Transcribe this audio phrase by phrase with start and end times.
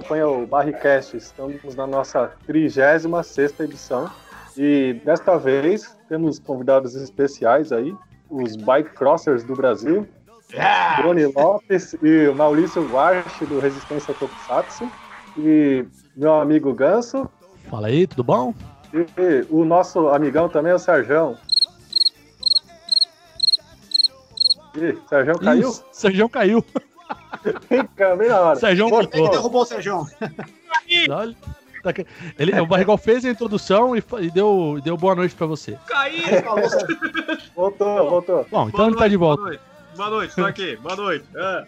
[0.00, 3.04] Acompanha o Barricast, estamos na nossa 36
[3.60, 4.10] edição
[4.56, 7.94] e desta vez temos convidados especiais aí,
[8.30, 10.08] os Bike Crossers do Brasil,
[10.50, 11.02] yeah!
[11.36, 14.90] Lopes e o Maurício Guarchi do Resistência Tokusatsu
[15.36, 15.84] e
[16.16, 17.28] meu amigo Ganso.
[17.68, 18.54] Fala aí, tudo bom?
[18.94, 21.36] E o nosso amigão também, o Serjão.
[24.76, 25.68] Ih, Serjão caiu?
[25.68, 26.64] Isso, Serjão caiu.
[27.68, 28.56] Fica bem na hora.
[28.56, 29.20] Sérgio cortou.
[29.20, 30.06] Ele derrubou o Sérgio.
[31.82, 31.94] Tá
[32.38, 35.78] ele, o Barrigal fez a introdução e, e deu, deu boa noite pra você.
[35.86, 36.24] Caiu!
[37.56, 38.46] voltou, voltou.
[38.50, 39.58] Bom, então boa ele tá de volta.
[39.96, 40.76] Boa noite, tô aqui.
[40.76, 41.24] Boa noite.
[41.34, 41.64] É.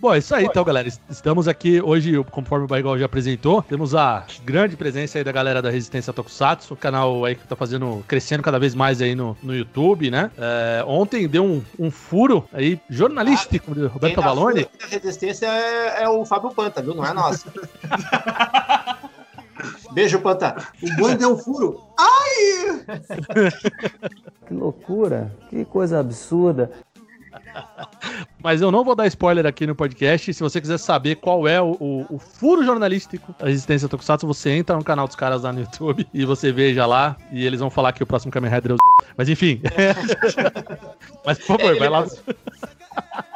[0.00, 0.88] Bom, é isso aí, então, galera.
[1.08, 5.60] Estamos aqui hoje, conforme o Baigol já apresentou, temos a grande presença aí da galera
[5.60, 9.36] da Resistência Tokusatsu, o canal aí que tá fazendo, crescendo cada vez mais aí no,
[9.42, 10.30] no YouTube, né?
[10.38, 14.66] É, ontem deu um, um, furo aí jornalístico ah, do Roberto Baloni.
[14.82, 16.94] A Resistência é, é, o Fábio Panta, viu?
[16.94, 17.52] Não é nossa.
[19.92, 20.56] Beijo, Panta.
[20.82, 21.80] O boi deu um furo.
[21.98, 22.84] Ai!
[24.46, 26.70] Que loucura, que coisa absurda.
[28.42, 30.32] Mas eu não vou dar spoiler aqui no podcast.
[30.32, 34.50] Se você quiser saber qual é o, o, o furo jornalístico da Resistência Tokusatsu, você
[34.50, 37.16] entra no canal dos caras lá no YouTube e você veja lá.
[37.32, 38.78] E eles vão falar que o próximo Kamen Rider é o...
[39.16, 39.60] Mas enfim.
[41.24, 42.06] Mas por favor, vai lá.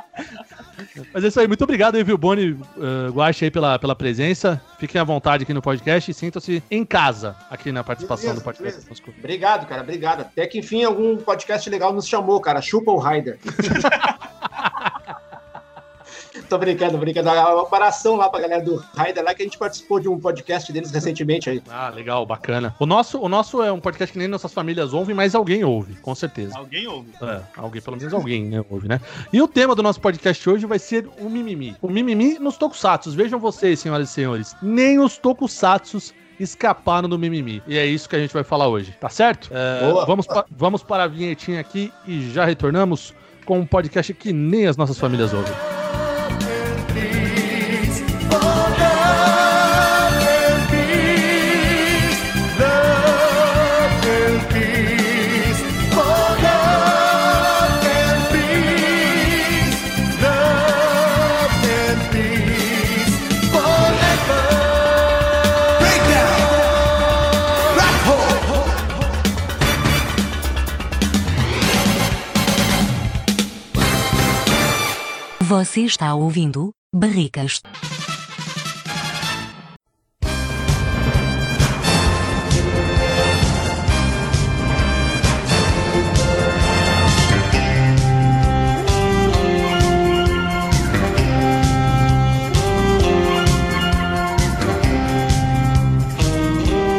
[1.13, 4.61] Mas é isso aí, muito obrigado aí, viu, Boni, uh, Guache aí pela, pela presença.
[4.79, 8.45] Fiquem à vontade aqui no podcast e sintam-se em casa aqui na participação beleza, do
[8.45, 8.81] podcast.
[8.85, 9.03] Beleza.
[9.19, 10.21] Obrigado, cara, obrigado.
[10.21, 12.61] Até que enfim algum podcast legal nos chamou, cara.
[12.61, 13.39] Chupa o Raider.
[16.51, 17.31] Tô brincando, brincando.
[17.31, 20.73] Um abração lá pra galera do Raider lá, que a gente participou de um podcast
[20.73, 21.63] deles recentemente aí.
[21.71, 22.75] Ah, legal, bacana.
[22.81, 25.95] O nosso, o nosso é um podcast que nem nossas famílias ouvem, mas alguém ouve,
[26.03, 26.59] com certeza.
[26.59, 27.09] Alguém ouve.
[27.23, 29.01] É, alguém, pelo menos alguém né, ouve, né?
[29.33, 31.77] E o tema do nosso podcast hoje vai ser o mimimi.
[31.81, 33.13] O mimimi nos tokusatsu.
[33.13, 34.57] Vejam vocês, senhoras e senhores.
[34.61, 37.63] Nem os tokusatsu escaparam do mimimi.
[37.65, 39.51] E é isso que a gente vai falar hoje, tá certo?
[39.53, 43.15] É, vamos, pa vamos para a vinhetinha aqui e já retornamos
[43.47, 45.80] com um podcast que nem as nossas famílias ouvem.
[75.63, 77.61] Você está ouvindo Barricas.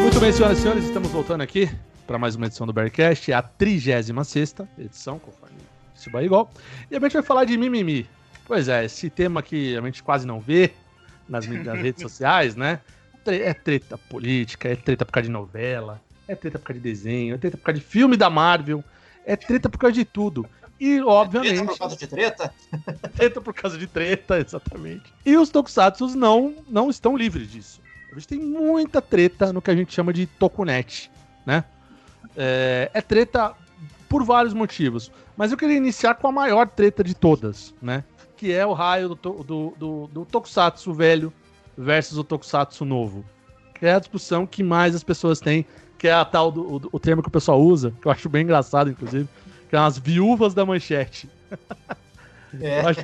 [0.03, 1.67] Muito bem, senhoras e senhores, estamos voltando aqui
[2.05, 4.09] para mais uma edição do Bearcast, a 36
[4.77, 5.57] edição, conforme
[5.95, 6.51] se vai igual.
[6.91, 8.07] E a gente vai falar de mimimi.
[8.51, 10.73] Pois é, esse tema que a gente quase não vê
[11.29, 12.81] nas, nas redes sociais, né?
[13.25, 17.35] É treta política, é treta por causa de novela, é treta por causa de desenho,
[17.35, 18.83] é treta por causa de filme da Marvel,
[19.25, 20.45] é treta por causa de tudo.
[20.77, 21.59] E, obviamente.
[21.59, 22.53] Treta por causa de treta?
[23.15, 25.13] treta por causa de treta, exatamente.
[25.25, 27.79] E os tokusatsu não, não estão livres disso.
[28.11, 31.09] A gente tem muita treta no que a gente chama de tokunet,
[31.45, 31.63] né?
[32.35, 33.55] É, é treta
[34.09, 35.09] por vários motivos.
[35.37, 38.03] Mas eu queria iniciar com a maior treta de todas, né?
[38.41, 41.31] Que é o raio do, do, do, do Tokusatsu velho
[41.77, 43.23] versus o Tokusatsu novo.
[43.75, 45.63] Que é a discussão que mais as pessoas têm,
[45.95, 48.27] que é a tal do o, o termo que o pessoal usa, que eu acho
[48.27, 49.29] bem engraçado, inclusive,
[49.69, 51.29] que é as viúvas da manchete.
[52.59, 52.81] É.
[52.81, 52.99] Eu acho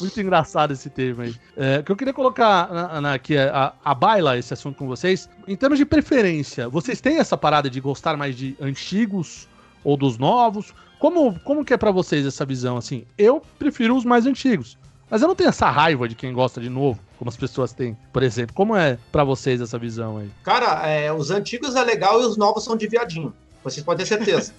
[0.00, 1.32] muito engraçado esse termo aí.
[1.56, 5.30] É, que eu queria colocar na, na, aqui a, a baila esse assunto com vocês.
[5.46, 9.46] Em termos de preferência, vocês têm essa parada de gostar mais de antigos
[9.84, 10.74] ou dos novos?
[11.04, 13.04] Como, como que é para vocês essa visão, assim?
[13.18, 14.78] Eu prefiro os mais antigos.
[15.10, 17.94] Mas eu não tenho essa raiva de quem gosta de novo, como as pessoas têm,
[18.10, 18.54] por exemplo.
[18.54, 20.30] Como é para vocês essa visão aí?
[20.42, 23.34] Cara, é, os antigos é legal e os novos são de viadinho.
[23.62, 24.54] Vocês podem ter certeza.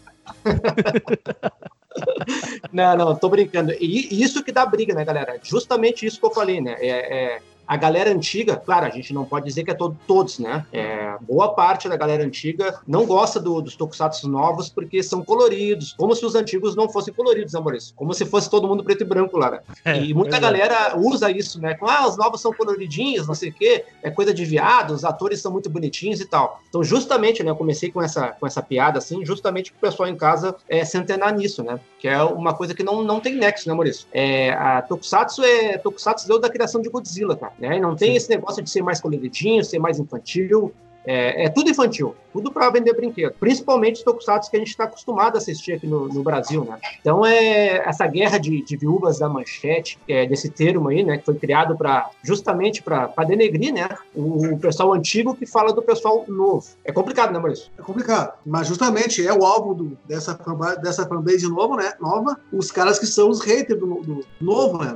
[2.72, 3.74] não, não, tô brincando.
[3.82, 5.40] E isso que dá briga, né, galera?
[5.42, 6.76] Justamente isso que eu falei, né?
[6.78, 10.40] É, é a galera antiga, claro, a gente não pode dizer que é todo, todos,
[10.40, 10.66] né?
[10.72, 15.94] É, boa parte da galera antiga não gosta do, dos tokusatsu novos porque são coloridos,
[15.94, 17.94] como se os antigos não fossem coloridos, né, Maurício?
[17.96, 19.60] Como se fosse todo mundo preto e branco lá, né?
[19.84, 21.74] É, e muita é galera usa isso, né?
[21.76, 25.04] Com, ah, os novos são coloridinhos, não sei o quê, é coisa de viado, os
[25.04, 26.62] atores são muito bonitinhos e tal.
[26.70, 30.08] Então, justamente, né, eu comecei com essa, com essa piada, assim, justamente que o pessoal
[30.10, 31.80] em casa é, se antenar nisso, né?
[32.00, 34.08] Que é uma coisa que não, não tem nexo, né, Maurício?
[34.12, 35.78] É, a Tokusatsu é.
[35.78, 37.54] Tokusatsu deu da criação de Godzilla, cara.
[37.60, 37.80] Né?
[37.80, 40.74] Não tem esse negócio de ser mais coloridinho, ser mais infantil.
[41.06, 43.34] É, é tudo infantil, tudo para vender brinquedo.
[43.40, 46.78] Principalmente os tokusatsu que a gente está acostumado a assistir aqui no, no, Brasil, né?
[47.00, 51.18] Então, é essa guerra de, de viúvas da manchete, é, desse termo aí, né?
[51.18, 53.88] Que foi criado para justamente para denegrir, né?
[54.14, 56.66] O, o, pessoal antigo que fala do pessoal novo.
[56.84, 57.70] É complicado, né, Maurício?
[57.78, 60.38] É complicado, mas justamente é o alvo do, dessa,
[60.82, 61.94] dessa fanbase novo, né?
[62.00, 64.96] nova, os caras que são os haters do, do novo, né?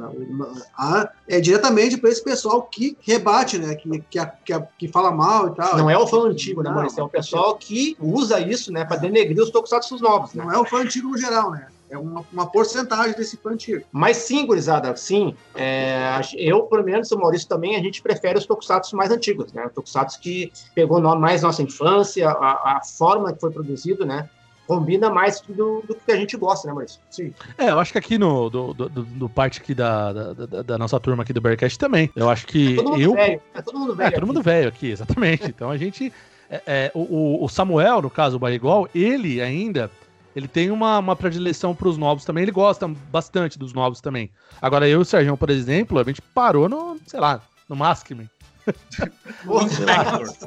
[0.78, 3.76] A, é diretamente para esse pessoal que rebate, né?
[3.76, 5.78] Que, que, que, que fala mal e tal.
[5.78, 7.00] Não é o fã antigo, né, Maurício?
[7.00, 10.34] É o pessoal que usa isso, né, para denegrir os tokusatsu novos.
[10.34, 10.44] Né?
[10.44, 11.68] Não é o fã antigo no geral, né?
[11.90, 13.84] É uma, uma porcentagem desse fã antigo.
[13.92, 15.36] Mas sim, gurizada, sim.
[15.56, 19.68] É, eu, pelo menos, o Maurício também, a gente prefere os tokusatsu mais antigos, né?
[19.74, 24.30] Tokusatsu que pegou mais nossa infância, a, a forma que foi produzido, né?
[24.70, 27.02] Combina mais do, do que a gente gosta, né, Maurício?
[27.10, 27.34] Sim.
[27.58, 31.00] É, eu acho que aqui no do, do, do parte aqui da, da, da, nossa
[31.00, 32.12] turma aqui do Bearcast também.
[32.16, 32.74] Eu acho que.
[32.74, 33.14] É todo mundo eu...
[33.16, 33.42] velho.
[33.56, 34.08] É todo mundo velho.
[34.08, 35.46] É, todo mundo velho aqui, exatamente.
[35.50, 36.14] Então a gente.
[36.52, 39.90] É, é, o, o Samuel, no caso, o Barrigol, ele ainda.
[40.36, 42.44] Ele tem uma, uma predileção para os novos também.
[42.44, 44.30] Ele gosta bastante dos novos também.
[44.62, 48.30] Agora, eu e o Sérgio, por exemplo, a gente parou no, sei lá, no Maskman.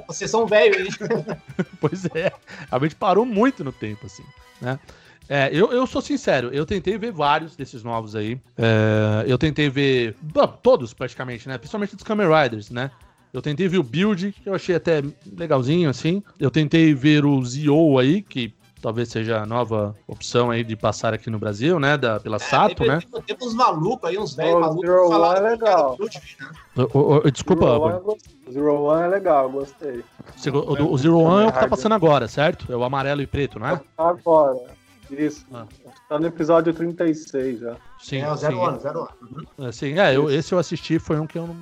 [0.06, 1.36] Vocês são velhos aí.
[1.80, 2.32] pois é.
[2.70, 4.24] A gente parou muito no tempo, assim,
[4.60, 4.78] né?
[5.28, 8.40] É, eu, eu sou sincero, eu tentei ver vários desses novos aí.
[8.58, 10.16] É, eu tentei ver.
[10.62, 11.56] Todos, praticamente, né?
[11.56, 12.90] Principalmente dos Kamen Riders, né?
[13.32, 15.02] Eu tentei ver o Build, que eu achei até
[15.36, 16.22] legalzinho, assim.
[16.38, 18.52] Eu tentei ver o Zio aí, que
[18.82, 21.96] talvez seja a nova opção aí de passar aqui no Brasil, né?
[21.96, 23.00] Da, pela é, Sato, né?
[23.24, 24.82] Tem uns malucos aí, uns velhos malucos.
[24.82, 25.96] Zero One é legal.
[26.00, 26.86] né?
[26.92, 27.66] o, o, desculpa.
[27.66, 28.18] Zero One,
[28.48, 30.04] é Zero One é legal, gostei.
[30.52, 32.70] O, o Zero One é o que tá passando agora, certo?
[32.70, 33.80] É o amarelo e preto, não é?
[33.96, 34.58] Agora.
[35.10, 35.46] Isso.
[35.52, 35.66] Ah.
[36.08, 37.76] Tá no episódio 36 já.
[38.00, 38.60] Sim, é o Zero sim.
[38.60, 39.46] One, Zero One.
[39.58, 39.72] Uhum.
[39.72, 41.56] Sim, é, eu, esse eu assisti, foi um que eu não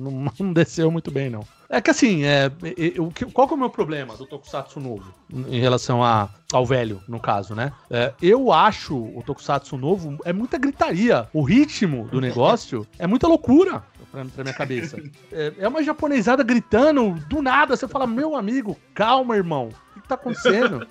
[0.00, 1.44] não, não desceu muito bem, não.
[1.68, 5.60] É que assim, é, eu, qual que é o meu problema do Tokusatsu novo em
[5.60, 7.72] relação a, ao velho, no caso, né?
[7.88, 11.28] É, eu acho o Tokusatsu novo é muita gritaria.
[11.32, 15.00] O ritmo do negócio é muita loucura pra, pra minha cabeça.
[15.32, 17.76] É, é, uma japonesada gritando do nada.
[17.76, 19.68] Você fala, meu amigo, calma, irmão.
[19.68, 20.84] O que, que tá acontecendo?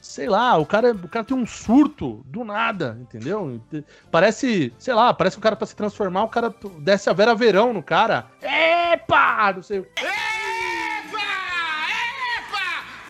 [0.00, 3.60] Sei lá, o cara, o cara tem um surto do nada, entendeu?
[4.10, 7.34] Parece, sei lá, parece que o cara pra se transformar, o cara desce a Vera
[7.34, 8.26] Verão no cara.
[8.42, 9.52] Epa!
[9.54, 9.86] Não sei o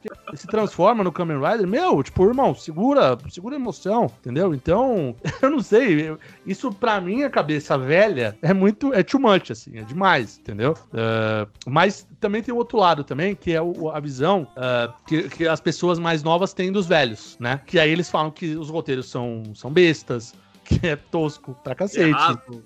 [0.34, 4.54] se transforma no Kamen Rider, meu, tipo, irmão, segura, segura a emoção, entendeu?
[4.54, 6.16] Então, eu não sei,
[6.46, 10.76] isso pra minha cabeça velha é muito, é too much, assim, é demais, entendeu?
[10.88, 15.28] Uh, mas também tem o outro lado também, que é o, a visão uh, que,
[15.28, 17.60] que as pessoas mais novas têm dos velhos, né?
[17.66, 20.34] Que aí eles falam que os roteiros são, são bestas,
[20.64, 22.08] que é tosco pra cacete.
[22.08, 22.64] Errado.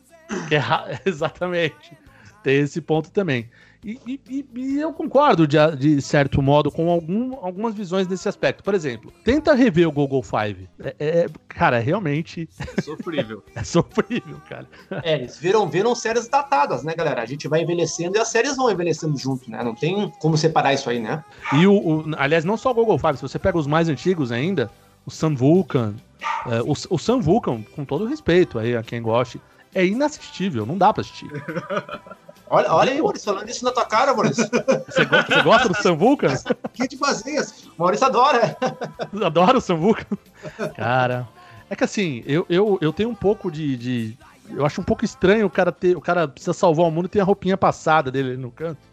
[0.48, 1.96] Que é, exatamente.
[2.42, 3.48] Tem esse ponto também.
[3.84, 8.62] E, e, e, eu concordo, de, de, certo modo, com algum, algumas visões nesse aspecto.
[8.62, 10.68] Por exemplo, tenta rever o Google Five.
[10.78, 12.48] É, é, cara, realmente.
[12.60, 13.42] É sofrível.
[13.56, 14.68] é sofrível, cara.
[15.02, 17.22] É, eles viram, viram séries datadas, né, galera?
[17.22, 19.64] A gente vai envelhecendo e as séries vão envelhecendo junto, né?
[19.64, 21.24] Não tem como separar isso aí, né?
[21.52, 24.30] E o, o aliás, não só o Google Five, se você pega os mais antigos
[24.30, 24.70] ainda,
[25.04, 25.94] o Sun Vulcan,
[26.46, 29.40] é, o, o Sun Vulcan, com todo respeito aí a quem goste,
[29.74, 31.28] é inassistível, não dá pra assistir.
[32.54, 34.44] Olha, olha aí, Maurício, falando isso na tua cara, Maurício.
[34.86, 36.28] Você, gosta, você gosta do Sambuca?
[36.74, 37.40] que te fazia?
[37.78, 38.54] Maurício adora.
[39.24, 40.06] Adora o Sambuca?
[40.76, 41.26] Cara,
[41.70, 44.18] é que assim, eu, eu, eu tenho um pouco de, de,
[44.50, 45.96] Eu acho um pouco estranho o cara ter.
[45.96, 48.91] O cara precisa salvar o mundo e tem a roupinha passada dele no canto.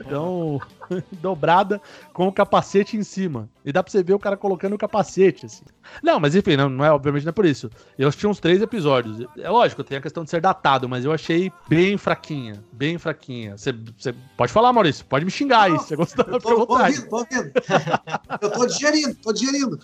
[0.00, 0.60] Então,
[1.20, 1.80] dobrada
[2.12, 3.48] com o capacete em cima.
[3.64, 5.64] E dá pra você ver o cara colocando o capacete, assim.
[6.02, 7.70] Não, mas enfim, não, não é, obviamente não é por isso.
[7.98, 9.26] Eu assisti uns três episódios.
[9.38, 12.62] É lógico, tem a questão de ser datado, mas eu achei bem fraquinha.
[12.72, 13.56] Bem fraquinha.
[13.56, 16.72] Você, você pode falar, Maurício, pode me xingar não, aí, você gostou, eu tô, tô
[16.74, 17.52] ouvindo, tô ouvindo.
[18.40, 19.78] Eu tô digerindo, tô digerindo.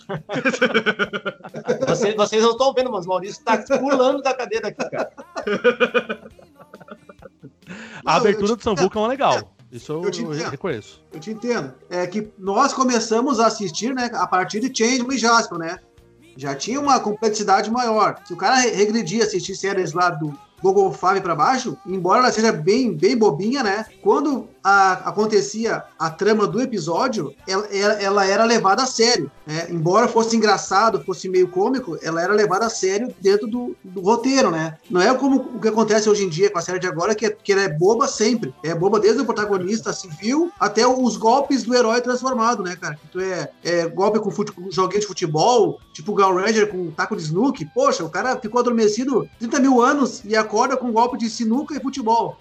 [1.87, 5.11] Vocês, vocês não estão vendo, mas o Maurício tá pulando da cadeira aqui, cara.
[8.05, 9.53] A abertura do São Vulcão é legal.
[9.73, 10.49] Isso eu, eu, te entendo.
[10.51, 11.03] reconheço.
[11.11, 11.73] Eu te entendo.
[11.89, 15.79] É que nós começamos a assistir, né, a partir de Changeman e Jasper, né?
[16.37, 18.21] Já tinha uma complexidade maior.
[18.23, 22.51] Se o cara regredir assistir séries lá do Google Five para baixo, embora ela seja
[22.51, 23.85] bem, bem bobinha, né?
[24.01, 29.29] Quando a- acontecia a trama do episódio, ela, ela- era levada a sério.
[29.45, 29.67] né?
[29.69, 34.49] Embora fosse engraçado, fosse meio cômico, ela era levada a sério dentro do, do roteiro,
[34.51, 34.77] né?
[34.89, 37.25] Não é como o que acontece hoje em dia com a série de agora, que,
[37.25, 38.53] é, que ela é boba sempre.
[38.63, 42.95] É boba desde o protagonista civil até os golpes do herói transformado, né, cara?
[42.95, 46.89] Que tu é, é golpe com fute, joguinho de futebol, tipo o Gal Ranger com
[46.91, 47.65] taco de snook.
[47.73, 51.81] Poxa, o cara ficou adormecido 30 mil anos e acorda com golpe de sinuca e
[51.81, 52.37] futebol.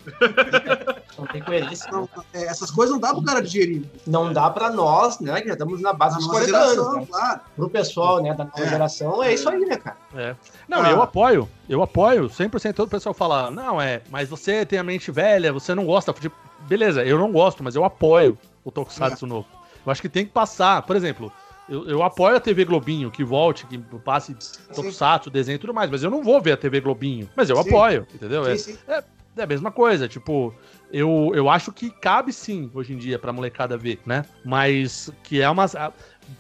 [1.19, 1.91] Não tem coerência.
[1.91, 3.85] Não, é, essas coisas não dá pro cara digerir.
[4.07, 5.40] Não dá pra nós, né?
[5.40, 7.00] Que já estamos na base A dos nossa 40 geração, anos.
[7.00, 7.07] Né?
[7.11, 7.40] claro.
[7.57, 8.69] Pro pessoal, né, da nova É.
[8.69, 9.97] geração, é isso aí, né, cara?
[10.14, 10.37] É.
[10.69, 10.90] Não, Ah.
[10.90, 11.49] eu apoio.
[11.69, 12.28] Eu apoio.
[12.28, 15.85] 100% todo o pessoal fala, não, é, mas você tem a mente velha, você não
[15.87, 16.31] gosta de...
[16.69, 19.47] Beleza, eu não gosto, mas eu apoio o Tokusatsu novo.
[19.85, 20.83] Eu acho que tem que passar.
[20.83, 21.33] Por exemplo,
[21.69, 24.37] eu, eu apoio a TV Globinho, que volte, que passe
[24.75, 27.28] Tokusatsu, desenho e tudo mais, mas eu não vou ver a TV Globinho.
[27.37, 27.69] Mas eu Sim.
[27.69, 28.47] apoio, entendeu?
[28.47, 28.78] É, Sim, sim.
[28.87, 30.54] é a mesma coisa, tipo,
[30.93, 34.25] eu, eu acho que cabe sim, hoje em dia, pra molecada ver, né?
[34.45, 35.67] Mas que é uma.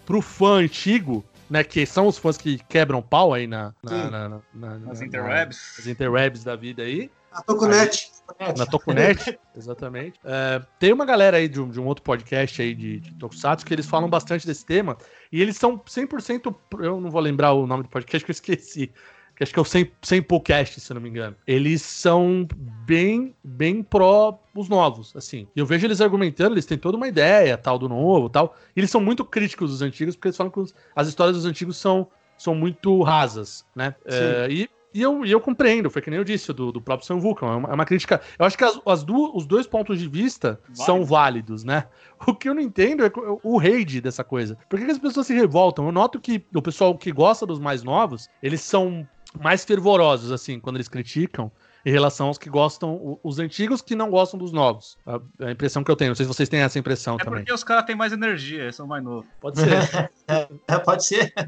[0.06, 1.64] Pro fã antigo, né?
[1.64, 5.06] Que são os fãs que quebram pau aí na, na, na, na- na- Nas na-
[5.06, 5.74] interwebs.
[5.78, 7.10] nas interwebs da vida aí.
[7.32, 8.10] A Tokunet.
[8.56, 10.20] Na Tokunet, exatamente.
[10.24, 13.64] É, tem uma galera aí de um, de um outro podcast aí de, de Tokusatsu
[13.64, 14.96] que eles falam bastante desse tema.
[15.32, 16.54] E eles são 100%.
[16.68, 18.92] pro- Eu não vou lembrar o nome do podcast que eu esqueci.
[19.42, 21.36] Acho que é o 100, 100 Podcast, se não me engano.
[21.46, 22.46] Eles são
[22.86, 25.46] bem, bem pró os novos, assim.
[25.54, 28.56] E eu vejo eles argumentando, eles têm toda uma ideia, tal, do novo, tal.
[28.76, 31.46] E eles são muito críticos dos antigos, porque eles falam que os- as histórias dos
[31.46, 32.06] antigos são,
[32.38, 33.94] são muito rasas, né?
[34.04, 37.06] É, e e eu, e eu compreendo, foi que nem eu disse, do, do próprio
[37.06, 37.46] Sam Vulcan.
[37.46, 38.20] É uma, é uma crítica.
[38.38, 41.86] Eu acho que as, as du- os dois pontos de vista são válidos, né?
[42.28, 44.54] O que eu não entendo é co- o hate dessa coisa.
[44.68, 45.86] Por que, que as pessoas se revoltam?
[45.86, 49.08] Eu noto que o pessoal que gosta dos mais novos, eles são
[49.40, 51.50] mais fervorosos, assim, quando eles criticam.
[51.84, 54.96] Em relação aos que gostam, os antigos que não gostam dos novos.
[55.04, 56.10] A, a impressão que eu tenho.
[56.10, 57.40] Não sei se vocês têm essa impressão É também.
[57.40, 59.26] porque os caras têm mais energia, eles são mais novos.
[59.40, 59.68] Pode ser.
[60.68, 61.32] É, pode ser.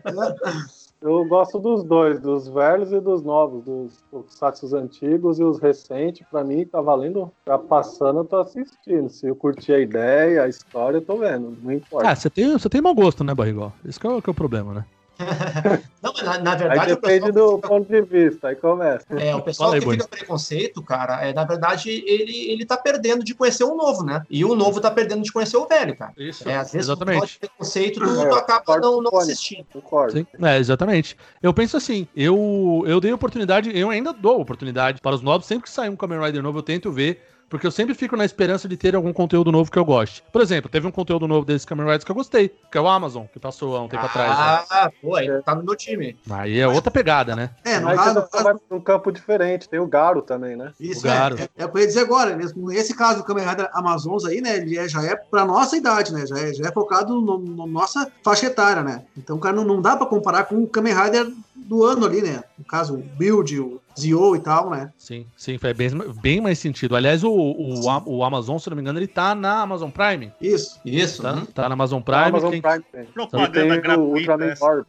[1.01, 6.27] Eu gosto dos dois, dos velhos e dos novos, dos tokusatsu antigos e os recentes.
[6.31, 7.31] Pra mim, tá valendo.
[7.45, 9.11] Tá passando, eu tô assistindo.
[9.11, 11.57] Se eu curtir a ideia, a história, eu tô vendo.
[11.63, 12.09] Não importa.
[12.09, 13.71] ah, você tem, você tem mau gosto, né, Barrigol?
[13.85, 14.85] Esse que é que é o problema, né?
[16.03, 19.07] Não, na, na Aí verdade, o depende do ponto de vista, aí começa.
[19.11, 22.77] é, o pessoal Fala aí, que fica preconceito, cara, é, na verdade, ele, ele tá
[22.77, 24.23] perdendo de conhecer o novo, né?
[24.29, 26.13] E o novo tá perdendo de conhecer o velho, cara.
[26.17, 27.33] Isso, É, às vezes, exatamente.
[27.33, 29.65] de preconceito, tu, É, tu acaba não, não assistindo.
[29.73, 30.13] Concordo.
[30.13, 31.17] Sim, é, exatamente.
[31.43, 35.65] Eu penso assim, eu, eu dei oportunidade, eu ainda dou oportunidade para os novos, sempre
[35.65, 38.69] que sair um Kamen Rider novo eu tento ver, porque eu sempre fico na esperança
[38.69, 40.23] de ter algum conteúdo novo que eu goste.
[40.33, 42.89] Por exemplo, teve um conteúdo novo desses Kamen Riders que eu gostei, que é o
[42.89, 44.31] Amazon, que passou há um tempo atrás.
[44.31, 44.65] né?
[44.71, 46.17] Ah, pô, aí tá no meu time.
[46.31, 47.51] Aí é outra pegada, né?
[47.65, 49.69] É, no Aí caso, um vai pra um campo diferente.
[49.69, 50.73] Tem o Garo também, né?
[50.81, 51.39] Isso O Garo.
[51.39, 52.35] é, é, é o que eu ia dizer agora.
[52.37, 54.57] Nesse, nesse caso do Kamen Rider Amazons aí, né?
[54.57, 56.27] Ele é- já é pra nossa idade, né?
[56.27, 59.05] Já é, já é focado no, no nossa faixa etária, né?
[59.17, 61.27] Então, cara, não, não dá pra comparar com o Kamen Rider
[61.65, 62.43] do ano ali, né?
[62.59, 64.93] No caso, o Build, o Zio e tal, né?
[64.99, 65.91] Sim, sim, faz bem,
[66.21, 66.95] bem mais sentido.
[66.97, 70.33] Aliás, o, o, A- o Amazon, se não me engano, ele tá na Amazon Prime.
[70.41, 70.81] Isso.
[70.85, 71.23] Isso.
[71.23, 71.45] Tá, uhum.
[71.47, 72.19] tá na Amazon Prime.
[72.21, 73.05] A Amazon quem- Prime tem.
[73.07, 74.01] Propaganda o gratuita.
[74.01, 74.65] Ultraman essa.
[74.65, 74.85] Orb.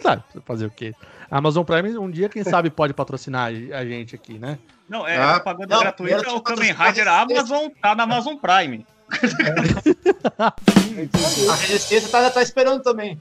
[0.00, 0.94] Sabe, fazer o quê?
[1.30, 4.58] A Amazon Prime, um dia, quem sabe, pode patrocinar a gente aqui, né?
[4.88, 6.32] Não, é Ah, propaganda não, gratuita.
[6.32, 7.06] O Kamen Rider.
[7.06, 8.84] Amazon tá na Amazon Prime.
[11.50, 13.20] A resistência tá, tá esperando também.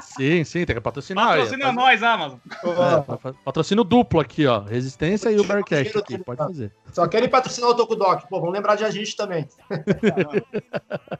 [0.00, 1.28] Sim, sim, tem que patrocinar.
[1.36, 2.38] Patrocina é, nós, Amazon.
[2.62, 4.60] É, pa- patrocínio duplo aqui, ó.
[4.60, 6.72] Resistência e o Bearcast aqui, pode fazer.
[6.92, 8.28] Só querem patrocinar o Tokudok.
[8.28, 9.46] Pô, vamos lembrar de a gente também.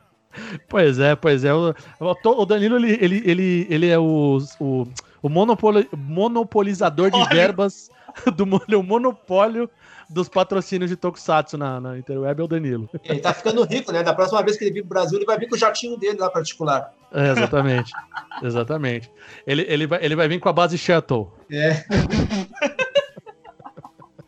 [0.69, 1.55] Pois é, pois é.
[1.55, 4.85] O, o Danilo, ele, ele, ele, ele é o, o,
[5.23, 7.29] o monopoli- monopolizador de Olha.
[7.29, 7.89] verbas
[8.35, 9.71] do mon- o monopólio
[10.09, 12.89] dos patrocínios de Tokusatsu na, na Interweb é o Danilo.
[13.05, 14.03] Ele tá ficando rico, né?
[14.03, 16.19] Da próxima vez que ele vir pro Brasil, ele vai vir com o jatinho dele
[16.19, 16.93] lá particular.
[17.13, 17.93] É, exatamente.
[18.43, 19.11] exatamente.
[19.47, 21.33] Ele, ele, vai, ele vai vir com a base Shuttle.
[21.51, 21.85] É.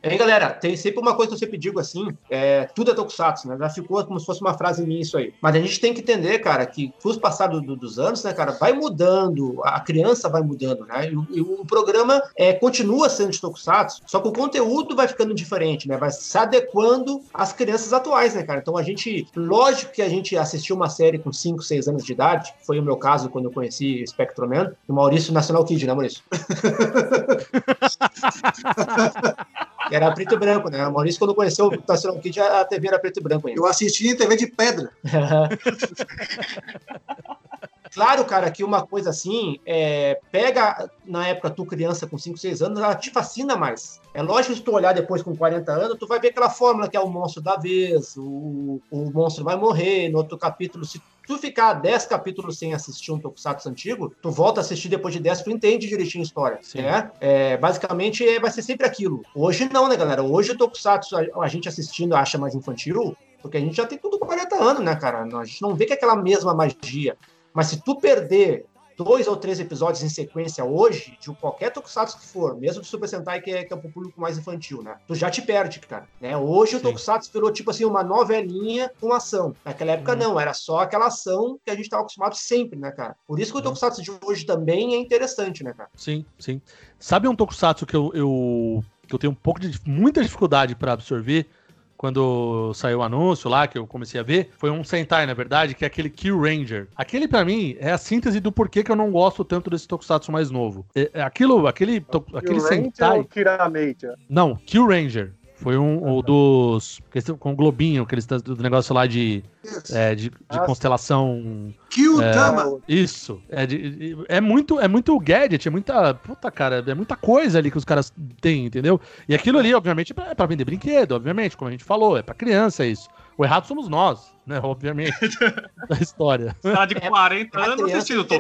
[0.08, 3.48] Aí, galera, tem sempre uma coisa que eu sempre digo assim, é, tudo é tokusatsu,
[3.48, 3.56] né?
[3.58, 5.32] Já ficou como se fosse uma frase minha isso aí.
[5.42, 8.32] Mas a gente tem que entender, cara, que com os passados do- dos anos, né,
[8.32, 11.10] cara, vai mudando, a criança vai mudando, né?
[11.10, 15.08] E, o- e o programa é, continua sendo de tokusatsu, só que o conteúdo vai
[15.08, 15.96] ficando diferente, né?
[15.96, 18.60] Vai se adequando às crianças atuais, né, cara?
[18.60, 22.12] Então a gente, lógico que a gente assistiu uma série com 5, 6 anos de
[22.12, 25.92] idade, foi o meu caso quando eu conheci Spectroman, e o Maurício National Kid, né,
[25.92, 26.22] Maurício?
[29.90, 30.86] Era preto e branco, né?
[30.86, 33.60] O Maurício, quando conheceu o National Kid, a TV era preto e branco ainda.
[33.60, 34.90] Eu assisti em TV de pedra.
[37.92, 42.62] Claro, cara, que uma coisa assim, é, pega na época tu criança com 5, 6
[42.62, 44.00] anos, ela te fascina mais.
[44.14, 46.88] É lógico que se tu olhar depois com 40 anos, tu vai ver aquela fórmula
[46.88, 51.00] que é o monstro da vez, o, o monstro vai morrer, no outro capítulo, se
[51.26, 55.20] tu ficar 10 capítulos sem assistir um Tokusatsu antigo, tu volta a assistir depois de
[55.20, 56.82] 10, tu entende direitinho a história, Sim.
[56.82, 57.10] né?
[57.20, 59.22] É, basicamente, é, vai ser sempre aquilo.
[59.34, 60.22] Hoje não, né, galera?
[60.22, 63.98] Hoje o Tokusatsu, a, a gente assistindo acha mais infantil, porque a gente já tem
[63.98, 65.22] tudo 40 anos, né, cara?
[65.22, 67.16] A gente não vê que é aquela mesma magia.
[67.56, 68.66] Mas se tu perder
[68.98, 73.08] dois ou três episódios em sequência hoje, de qualquer tokusatsu que for, mesmo do Super
[73.08, 74.96] Sentai, que é, que é pro público mais infantil, né?
[75.06, 76.06] Tu já te perde, cara.
[76.20, 76.36] Né?
[76.36, 76.76] Hoje Sim.
[76.76, 79.54] o tokusatsu virou, tipo assim, uma novelinha com ação.
[79.64, 80.18] Naquela época, Uhum.
[80.18, 80.40] não.
[80.40, 83.16] Era só aquela ação que a gente tava acostumado sempre, né, cara?
[83.26, 83.64] Por isso que o Uhum.
[83.64, 85.88] tokusatsu de hoje também é interessante, né, cara?
[85.96, 86.60] Sim, sim.
[86.98, 90.92] Sabe um tokusatsu que eu, eu, que eu tenho um pouco de muita dificuldade pra
[90.92, 91.48] absorver
[91.96, 94.50] quando saiu o anúncio lá, que eu comecei a ver?
[94.58, 96.88] Foi um Sentai, na verdade, que é aquele Kill Ranger.
[96.94, 100.30] Aquele, pra mim, é a síntese do porquê que eu não gosto tanto desse tokusatsu
[100.30, 100.84] mais novo.
[100.94, 103.18] É- é aquilo, aquele, to- aquele Ranger Sentai...
[103.18, 104.14] ou Kirameja?
[104.28, 105.32] Não, Kill Ranger.
[105.56, 107.00] Foi um o dos.
[107.38, 109.42] Com o Globinho, aqueles do negócio lá de,
[109.90, 111.72] é, de, de Ah, constelação.
[111.88, 112.78] Kyutama.
[112.86, 113.40] Isso.
[113.48, 116.12] É, de- é muito é muito gadget, é muita.
[116.14, 119.00] Puta, cara, é muita coisa ali que os caras têm, entendeu?
[119.26, 122.18] E aquilo ali, obviamente, é pra, é pra vender brinquedo, obviamente, como a gente falou,
[122.18, 123.08] é pra criança isso.
[123.38, 124.60] O errado somos nós, né?
[124.62, 125.16] Obviamente.
[125.88, 126.54] da história.
[126.62, 128.38] Cara de É, 40 Pra anos assistindo é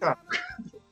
[0.00, 0.18] cara.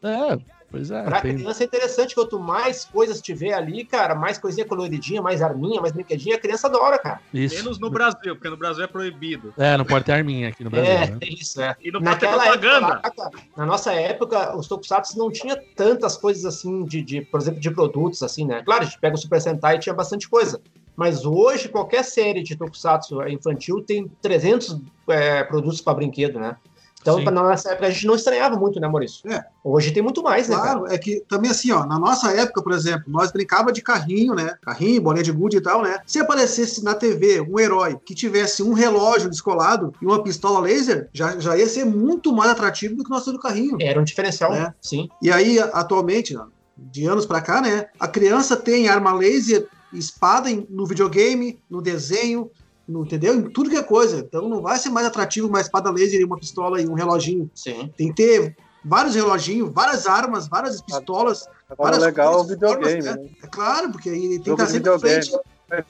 [0.03, 1.03] É, pois é.
[1.03, 5.41] Pra tem- criança é interessante, quanto mais coisas tiver ali, cara, mais coisinha coloridinha, mais
[5.43, 7.21] arminha, mais brinquedinha, a criança adora, cara.
[7.33, 7.55] Isso.
[7.57, 9.53] Menos no Brasil, porque no Brasil é proibido.
[9.57, 10.93] É, não pode ter arminha aqui no Brasil.
[10.93, 11.19] é, né?
[11.23, 11.77] é isso, é.
[11.81, 12.95] E não pode ter Naquela época, propaganda.
[13.03, 17.41] lá, cara, na nossa época, os tokusatsu não tinha tantas coisas assim, de, de, por
[17.41, 18.63] exemplo, de produtos, assim, né?
[18.65, 20.61] Claro, a gente pega o Super Sentai e tinha bastante coisa.
[20.97, 26.57] Mas hoje, qualquer série de tokusatsu infantil tem 300 é, produtos para brinquedo, né?
[27.05, 27.25] Então, Sim.
[27.25, 29.31] na nossa época, a gente não estranhava muito, né, Maurício?
[29.31, 29.45] É.
[29.63, 30.79] Hoje tem muito mais, né, cara?
[30.79, 34.35] Claro, é que também assim, ó, na nossa época, por exemplo, nós brincava de carrinho,
[34.35, 34.57] né?
[34.63, 35.99] Carrinho, bolinha de gude e tal, né?
[36.07, 41.11] Se aparecesse na TV um herói que tivesse um relógio descolado e uma pistola laser,
[41.13, 43.77] já, já ia ser muito mais atrativo do que nós do carrinho.
[43.83, 44.73] Era um diferencial, É.
[44.81, 45.11] sim.
[45.21, 46.35] E aí, atualmente,
[46.75, 47.87] de anos pra cá, né?
[48.01, 52.51] A criança tem arma laser, espada no videogame, no desenho,
[52.89, 53.35] entendeu?
[53.35, 54.19] Em tudo que é coisa.
[54.19, 57.51] Então não vai ser mais atrativo uma espada laser e uma pistola e um reloginho.
[57.55, 57.93] Sim.
[57.97, 61.49] Tem que ter vários reloginhos, várias armas, várias pistolas.
[61.71, 63.31] Agora Várias legal é o coisas, videogame, formas, né?
[63.43, 65.23] É claro, porque aí tem que estar de sempre à videogame.
[65.27, 65.41] frente.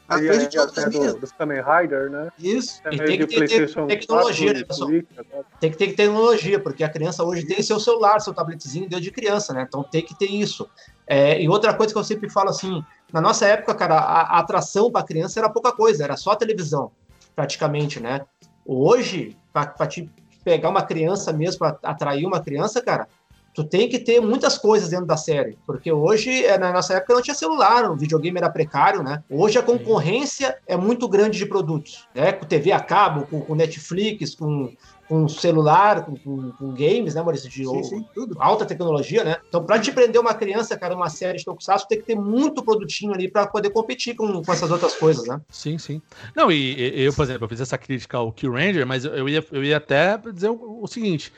[0.08, 2.30] À E frente aí, de outras do, dos Kamen Rider, né?
[2.38, 2.80] Isso.
[2.90, 5.44] E meio tem que ter PlayStation tecnologia, 4 né, pessoal?
[5.60, 9.52] Tem que ter tecnologia, porque a criança hoje tem seu celular, seu tabletzinho desde criança,
[9.52, 9.64] né?
[9.66, 10.68] Então tem que ter isso.
[11.06, 14.38] É, e outra coisa que eu sempre falo assim, na nossa época, cara, a, a
[14.38, 16.90] atração para criança era pouca coisa, era só a televisão,
[17.34, 18.22] praticamente, né?
[18.64, 20.10] Hoje, para te
[20.42, 23.08] pegar uma criança mesmo, para atrair uma criança, cara,
[23.54, 27.14] tu tem que ter muitas coisas dentro da série, porque hoje, é, na nossa época,
[27.14, 29.22] não tinha celular, o videogame era precário, né?
[29.30, 32.32] Hoje a concorrência é muito grande de produtos, né?
[32.32, 34.72] Com TV a cabo, com, com Netflix, com,
[35.06, 37.48] com celular, com, com, com games, né, Maurício?
[37.48, 38.34] De Sim, sim, tudo.
[38.40, 39.36] alta tecnologia, né?
[39.46, 42.64] Então, para te prender uma criança, cara, uma série de Tokusatsu, tem que ter muito
[42.64, 45.40] produtinho ali para poder competir com, com essas outras coisas, né?
[45.50, 46.02] Sim, sim.
[46.34, 49.28] Não, e, e- eu, por exemplo, eu fiz essa crítica ao Kill Ranger, mas eu
[49.28, 51.32] ia, eu ia até dizer o, o seguinte.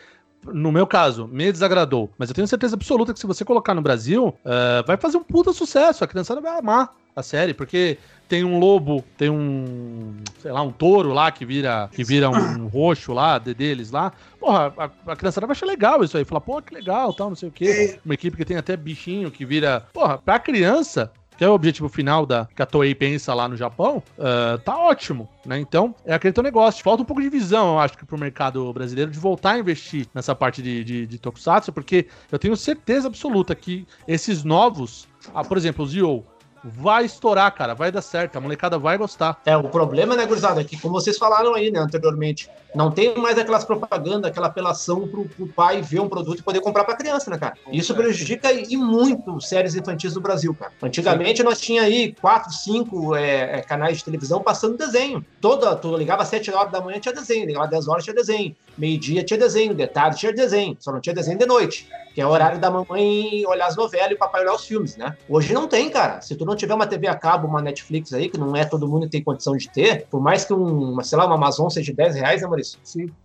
[0.52, 2.10] No meu caso, me desagradou.
[2.18, 5.22] Mas eu tenho certeza absoluta que se você colocar no Brasil, eh, vai fazer um
[5.22, 6.04] puta sucesso.
[6.04, 10.70] A criançada vai amar a série, porque tem um lobo, tem um, sei lá, um
[10.70, 14.12] touro lá que vira, que vira um roxo lá, de, deles lá.
[14.38, 16.24] Porra, a, a criançada vai achar legal isso aí.
[16.24, 17.98] Falar, pô, que legal, tal, não sei o quê.
[18.04, 19.86] Uma equipe que tem até bichinho que vira.
[19.92, 23.56] Porra, pra criança, que é o objetivo final da que a Toei pensa lá no
[23.56, 25.58] Japão, ah, tá ótimo, né?
[25.58, 26.82] Então, é aquele teu negócio.
[26.82, 30.06] Falta um pouco de visão, eu acho, que pro mercado brasileiro de voltar a investir
[30.14, 35.44] nessa parte de, de, de Tokusatsu, porque eu tenho certeza absoluta que esses novos, ah,
[35.44, 36.24] por exemplo, o Zio,
[36.66, 39.40] vai estourar, cara, vai dar certo, a molecada vai gostar.
[39.46, 43.16] É, o problema, né, gurizada, é que, como vocês falaram aí, né, anteriormente, não tem
[43.16, 46.94] mais aquelas propagandas, aquela apelação pro, pro pai ver um produto e poder comprar pra
[46.94, 47.54] criança, né, cara?
[47.72, 50.72] Isso prejudica e muito séries infantis do Brasil, cara.
[50.82, 55.24] Antigamente nós tinha aí quatro, cinco é, é, canais de televisão passando desenho.
[55.40, 58.14] Toda, tu ligava às sete horas da manhã tinha desenho, ligava às 10 horas tinha
[58.14, 62.20] desenho, meio-dia tinha desenho, de tarde tinha desenho, só não tinha desenho de noite, que
[62.20, 65.16] é o horário da mamãe olhar as novelas e o papai olhar os filmes, né?
[65.28, 66.20] Hoje não tem, cara.
[66.20, 68.88] Se tu não tiver uma TV a cabo, uma Netflix aí, que não é todo
[68.88, 71.68] mundo que tem condição de ter, por mais que um, uma, sei lá, uma Amazon
[71.68, 72.78] seja de 10 reais, né, Maurício?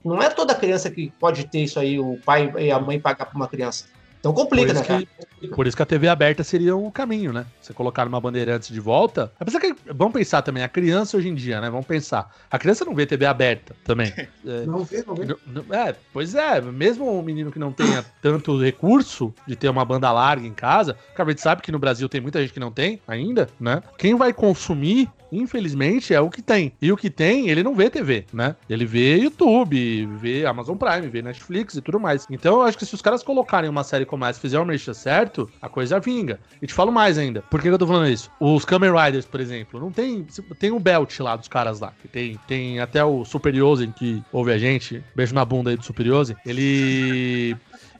[0.03, 3.25] Não é toda criança que pode ter isso aí, o pai e a mãe pagar
[3.25, 3.85] pra uma criança.
[4.21, 5.07] Então complica, Por né, isso, cara?
[5.41, 7.45] que, por isso que a TV aberta seria o caminho, né?
[7.60, 9.34] Você colocar uma Bandeirantes de volta.
[9.39, 11.71] Apesar que, vamos pensar também, a criança hoje em dia, né?
[11.71, 12.31] Vamos pensar.
[12.49, 14.13] A criança não vê TV aberta também.
[14.43, 15.36] É, Não vê, não vê.
[15.75, 20.12] É, pois é, mesmo um menino que não tenha tanto recurso de ter uma banda
[20.12, 22.71] larga em casa, porque a gente sabe que no Brasil tem muita gente que não
[22.71, 23.84] tem ainda, né?
[23.99, 26.73] Quem vai consumir, infelizmente, é o que tem.
[26.81, 28.55] E o que tem, ele não vê TV, né?
[28.67, 32.25] Ele vê YouTube, vê Amazon Prime, vê Netflix e tudo mais.
[32.29, 34.93] Então eu acho que se os caras colocarem uma série essa e fizerem uma mexa
[34.93, 36.39] certo, a coisa vinga.
[36.62, 37.41] E te falo mais ainda.
[37.43, 38.30] Por que que eu tô falando isso?
[38.39, 40.26] Os Kamen Riders, por exemplo, não tem.
[40.60, 41.93] Tem o belt lá dos caras lá.
[42.02, 45.04] Que tem, tem até o Super Yosen que ouve a gente.
[45.15, 46.36] Beijo na bunda aí do Super Yosen.
[46.45, 47.56] Ele.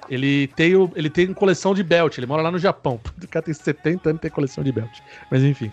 [0.10, 3.00] Ele tem, o, ele tem coleção de belt, ele mora lá no Japão.
[3.24, 5.00] O cara tem 70 anos e tem coleção de belt.
[5.30, 5.72] Mas enfim.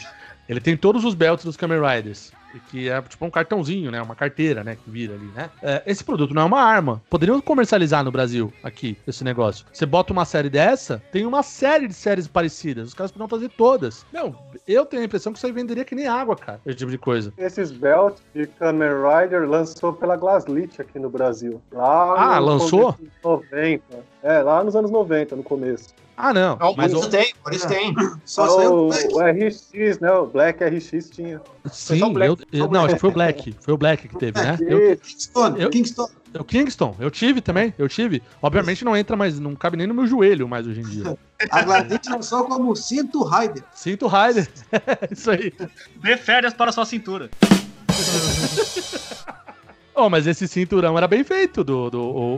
[0.48, 2.32] Ele tem todos os belts dos Kamen Riders.
[2.70, 4.00] Que é tipo um cartãozinho, né?
[4.02, 4.76] Uma carteira, né?
[4.82, 5.50] Que vira ali, né?
[5.62, 7.00] É, esse produto não é uma arma.
[7.10, 9.64] Poderiam comercializar no Brasil, aqui, esse negócio.
[9.72, 12.88] Você bota uma série dessa, tem uma série de séries parecidas.
[12.88, 14.04] Os caras poderiam fazer todas.
[14.12, 14.34] Não,
[14.66, 16.60] eu tenho a impressão que isso aí venderia que nem água, cara.
[16.66, 17.32] Esse tipo de coisa.
[17.38, 21.60] Esses belts de Kamen Rider lançou pela Glaslit aqui no Brasil.
[21.72, 22.92] Lá Ah, no lançou?
[22.94, 23.82] começo dos 90.
[24.22, 25.94] É, lá nos anos 90, no começo.
[26.20, 26.56] Ah, não.
[26.56, 27.94] Não, mas por isso o- tem, por isso tem.
[28.24, 29.14] Só Ah, saiu o, Black.
[29.14, 30.10] o RX, né?
[30.10, 31.40] O Black RX tinha.
[31.70, 32.37] sim, o eu-
[32.70, 33.54] não, acho que foi o Black.
[33.60, 34.56] Foi o Black que teve, né?
[34.60, 36.08] Eu, Kingston, eu- Kingston.
[36.38, 38.22] o Kingston, eu tive também, eu tive.
[38.42, 41.18] Obviamente não entra mais, não cabe nem no meu joelho mais hoje em dia.
[41.50, 43.62] A Gladys lançou como Cinto Rider.
[43.74, 44.48] Sinto o Rider.
[45.10, 45.52] Isso aí.
[45.96, 47.30] Dê férias para sua cintura.
[50.00, 52.34] Oh, mas esse cinturão era bem feito do, do o,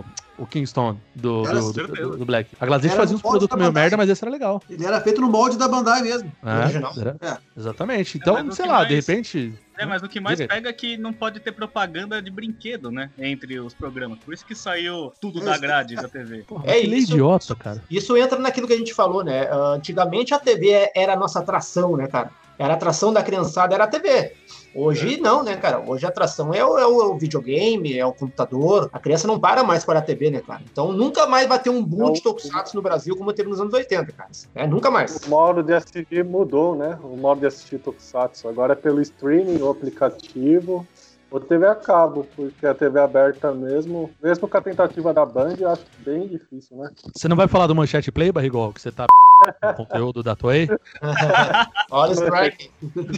[0.00, 0.04] o,
[0.38, 2.50] o Kingston do, do, do, do Black.
[2.60, 4.62] A Glaslit Era fazia uns produtos meio merda, mas esse era legal.
[4.70, 6.30] Ele era feito no molde da Bandai mesmo.
[6.44, 6.92] É, Original.
[6.98, 7.36] era- É.
[7.56, 8.16] Exatamente.
[8.18, 9.54] Então, o sei lá, mais- de repente.
[9.76, 12.90] É, mas o que mais Diga pega é que não pode ter propaganda de brinquedo,
[12.90, 13.10] né?
[13.16, 14.18] Entre os programas.
[14.18, 16.38] Por isso que saiu tudo da grade da TV.
[16.38, 17.12] Porra, É isso.
[17.12, 17.82] idiota, cara.
[17.88, 19.46] Isso entra naquilo que a gente falou, né?
[19.48, 22.30] Ah, Antigamente a TV era a nossa atração, né, cara?
[22.58, 24.32] Era a atração da criançada, era a TV.
[24.74, 25.80] Hoje não, né, cara?
[25.80, 28.90] Hoje a atração é o, é o- é videogame, é o computador.
[28.92, 30.60] A criança não para mais para a TV, né, cara?
[30.70, 32.12] Então nunca mais vai ter um boom Não.
[32.12, 34.28] de tokusatsu no Brasil como teve nos anos 80, cara.
[34.54, 35.16] É, nunca mais.
[35.26, 36.98] O modo de assistir mudou, né?
[37.02, 38.48] O modo de assistir Tokusatsu.
[38.48, 40.86] Agora é pelo streaming, o aplicativo.
[41.30, 45.56] Ou TV a cabo, porque a TV aberta mesmo, mesmo com a tentativa da Band,
[45.58, 46.90] eu acho bem difícil, né?
[47.14, 49.06] Você não vai falar do Manchete Play, Barrigol, que você tá
[49.62, 50.68] no conteúdo da Toei?
[51.90, 52.70] Olha o strike.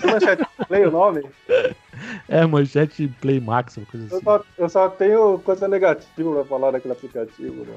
[0.05, 1.23] Manchete play o nome?
[2.29, 4.25] É, Manchete Play Max, uma coisa Eu assim.
[4.25, 7.75] só, eu só tenho coisa negativa pra falar daquele aplicativo, né?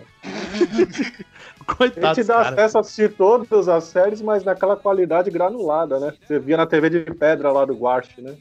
[1.60, 2.54] A Coitado gente dos dá caras.
[2.54, 6.14] acesso a assistir todas as séries, mas naquela qualidade granulada, né?
[6.26, 8.36] Você via na TV de pedra lá do Guache, né?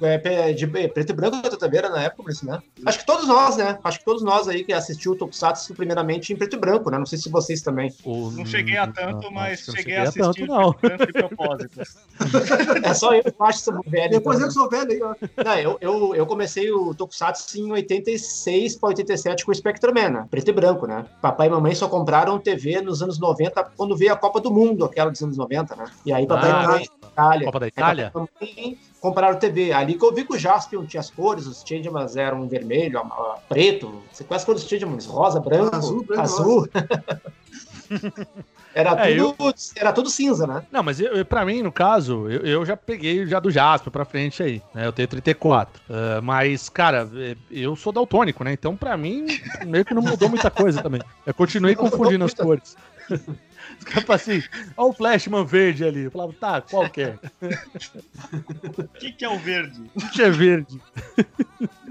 [0.00, 0.16] É,
[0.52, 2.58] de é, preto e branco da TV era na época, por isso, né?
[2.86, 3.78] Acho que todos nós, né?
[3.84, 6.98] Acho que todos nós aí que assistiu o Tokusatsu primeiramente em preto e branco, né?
[6.98, 7.92] Não sei se vocês também.
[8.04, 10.72] O- Não cheguei a tanto, não, mas não cheguei a assistir tanto, não.
[10.72, 11.80] tanto de propósito.
[12.84, 14.10] É só eu que acho que somos velhos.
[14.10, 15.14] Depois então, eu que sou velho aí, ó.
[15.44, 20.26] Não, eu, eu, eu comecei o Tokusatsu em 86 para 87 com o Spectreman, né?
[20.30, 21.04] preto e branco, né?
[21.20, 24.84] Papai e mamãe só compraram TV nos anos 90 quando veio a Copa do Mundo,
[24.84, 25.84] aquela dos anos 90, né?
[26.06, 27.46] E aí papai Ah, e mamãe Itália.
[27.46, 28.10] Copa da Aí Itália?
[28.12, 29.70] papai e mamãe compraram TV.
[29.70, 33.02] Ali que eu vi que o Jaspion tinha as cores, os Changemans eram vermelho,
[33.46, 34.02] preto.
[34.10, 35.04] Você conhece as cores dos Changemans?
[35.04, 36.66] Rosa, branco, Azul, branco, azul.
[38.74, 40.64] era, É, tudo, era tudo cinza, né?
[40.72, 43.92] Não, mas eu, eu- pra mim, no caso, eu, eu já peguei já do Jasper
[43.92, 44.86] pra frente aí, né?
[44.86, 45.82] Eu tenho 34.
[45.90, 48.54] Ah, mas, cara, é, eu sou daltônico, né?
[48.54, 49.26] Então, pra mim,
[49.66, 51.02] meio que não mudou muita coisa também.
[51.26, 52.42] Eu continuei Não confundindo as muita.
[52.42, 52.74] cores.
[53.78, 54.42] Os caras falam assim,
[54.76, 56.04] ó o Flashman verde ali.
[56.04, 57.18] Eu falava, tá, qual que é?
[58.78, 59.90] O que, que é o verde?
[59.94, 60.80] O que é verde?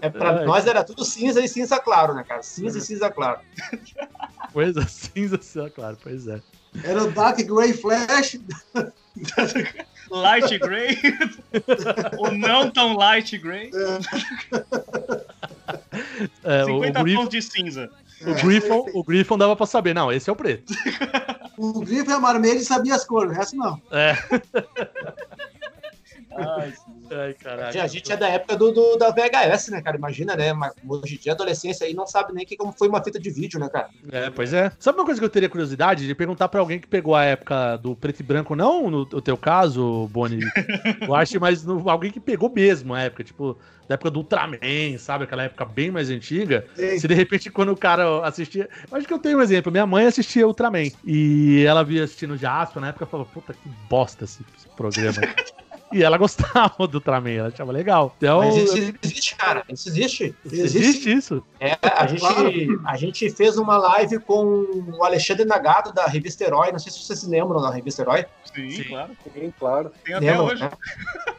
[0.02, 0.46] É, pra Ai.
[0.46, 2.44] nós era tudo cinza e cinza claro, né, cara?
[2.44, 3.40] Cinza e cinza claro.
[4.52, 6.42] Coisa cinza, cinza, claro, pois é.
[6.84, 8.40] Era o Dark Grey Flash.
[10.10, 10.98] Light Grey?
[12.18, 13.72] Ou não tão Light Grey?
[16.44, 17.90] É, o, 50 o, Griffon, tons de cinza.
[18.22, 20.74] o, Griffon, o Griffon dava pra saber, não, esse é o preto.
[21.58, 23.82] O Grifo é marmelho e sabia as cores, o resto não.
[23.92, 24.16] É.
[26.36, 26.74] Ai,
[27.12, 27.82] Ai, caralho.
[27.82, 29.98] A gente é da época do, do- da VHS, né, cara?
[29.98, 30.52] Imagina, né?
[30.54, 33.20] Mas hoje em dia, a adolescência aí não sabe nem que como foi uma fita
[33.20, 33.90] de vídeo, né, cara?
[34.12, 34.72] É, pois é.
[34.80, 37.78] Sabe uma coisa que eu teria curiosidade de perguntar pra alguém que pegou a época
[37.78, 40.40] do preto e branco, não no, no teu caso, Boni,
[41.02, 44.58] eu acho, mas no- alguém que pegou mesmo a época, tipo, da época do Ultraman,
[44.98, 45.26] sabe?
[45.26, 46.66] Aquela época bem mais antiga.
[46.76, 46.98] Sim.
[46.98, 48.68] Se de repente quando o cara assistia.
[48.90, 49.72] Eu acho que eu tenho um exemplo.
[49.72, 50.90] Minha mãe assistia Ultraman.
[51.06, 55.18] E ela via assistindo Jasper na época e falou: Puta que bosta esse, esse programa.
[55.94, 58.14] E ela gostava do Ultraman, ela achava legal.
[58.18, 59.64] Então, Mas isso existe, cara.
[59.70, 60.36] Isso existe.
[60.44, 61.44] existe isso.
[61.60, 64.44] É, a gente, a gente fez uma live com
[64.98, 66.72] o Alexandre Nagado da revista Herói.
[66.72, 68.26] Não sei se vocês se lembram da revista Herói.
[68.54, 68.84] Sim, Sim.
[68.84, 69.18] claro.
[69.34, 69.92] Sim, claro.
[70.04, 70.64] Tem até Lembram, hoje.
[70.64, 70.72] né?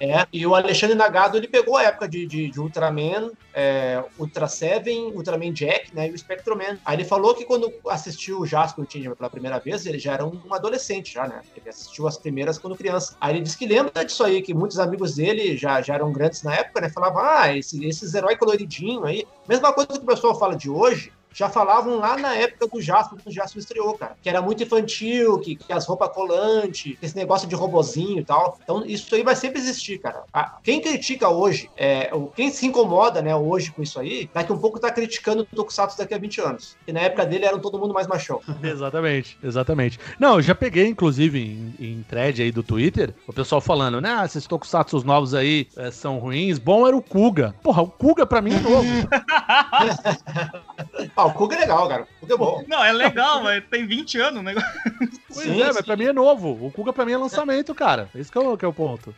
[0.01, 4.49] É, e o Alexandre Nagado ele pegou a época de, de, de Ultraman, é, Ultra
[4.49, 6.79] Seven, Ultraman Jack, né, e o Spectroman.
[6.85, 10.27] Aí ele falou que quando assistiu o Jasper Changeman pela primeira vez, ele já era
[10.27, 11.43] um, um adolescente já, né?
[11.57, 13.17] Ele assistiu as primeiras quando criança.
[13.21, 16.42] Aí ele disse que lembra disso aí, que muitos amigos dele já, já eram grandes
[16.42, 16.88] na época, né?
[16.88, 19.26] Falavam, ah, esse, esses heróis coloridinhos aí.
[19.48, 23.18] Mesma coisa que o pessoal fala de hoje, já falavam lá na época do Jasper,
[23.18, 24.16] quando o Jasper estreou, cara.
[24.23, 28.59] Que era muito infantil, que, que as roupas colantes, esse negócio de robozinho e tal.
[28.62, 30.23] Então, isso aí vai sempre existir, cara.
[30.62, 34.59] Quem critica hoje, é, o- quem se incomoda, né, hoje com isso aí, daqui um
[34.59, 36.77] pouco tá criticando o Tokusatsu daqui a 20 anos.
[36.87, 38.40] E na época dele eram todo mundo mais machão.
[38.62, 39.99] Exatamente, exatamente.
[40.18, 44.16] Não, eu já peguei, inclusive, em, em thread aí do Twitter, o pessoal falando, né,
[44.20, 46.59] ah, esses tokusatsu novos aí eh, são ruins.
[46.59, 47.55] Bom era o Kuga.
[47.62, 48.85] Porra, o Kuga pra mim é novo.
[51.25, 52.03] Ah, o Kuga é legal, cara.
[52.03, 52.65] O Kuga é bom.
[52.69, 54.55] Não, é legal, mas tem 20 anos, né?
[55.33, 55.83] Pois Sim, é, mas sim.
[55.83, 56.67] pra mim é novo.
[56.67, 58.09] O Kuga pra mim é lançamento, cara.
[58.15, 59.15] Esse que é o, que é o ponto.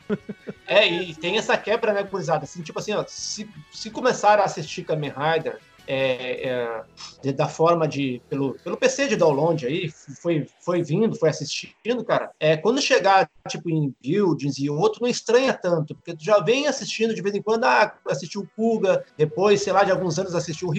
[0.67, 2.45] É, e tem essa quebra, né, gurizada?
[2.45, 6.85] Assim, tipo assim, ó, se, se começar a assistir Kamen Rider é,
[7.25, 8.21] é, da forma de.
[8.29, 12.31] Pelo, pelo PC de download aí, foi, foi vindo, foi assistindo, cara.
[12.39, 16.67] É, quando chegar, tipo, em buildings e outro, não estranha tanto, porque tu já vem
[16.67, 20.35] assistindo de vez em quando, ah, assistiu o Kuga, depois, sei lá, de alguns anos
[20.35, 20.73] assistiu o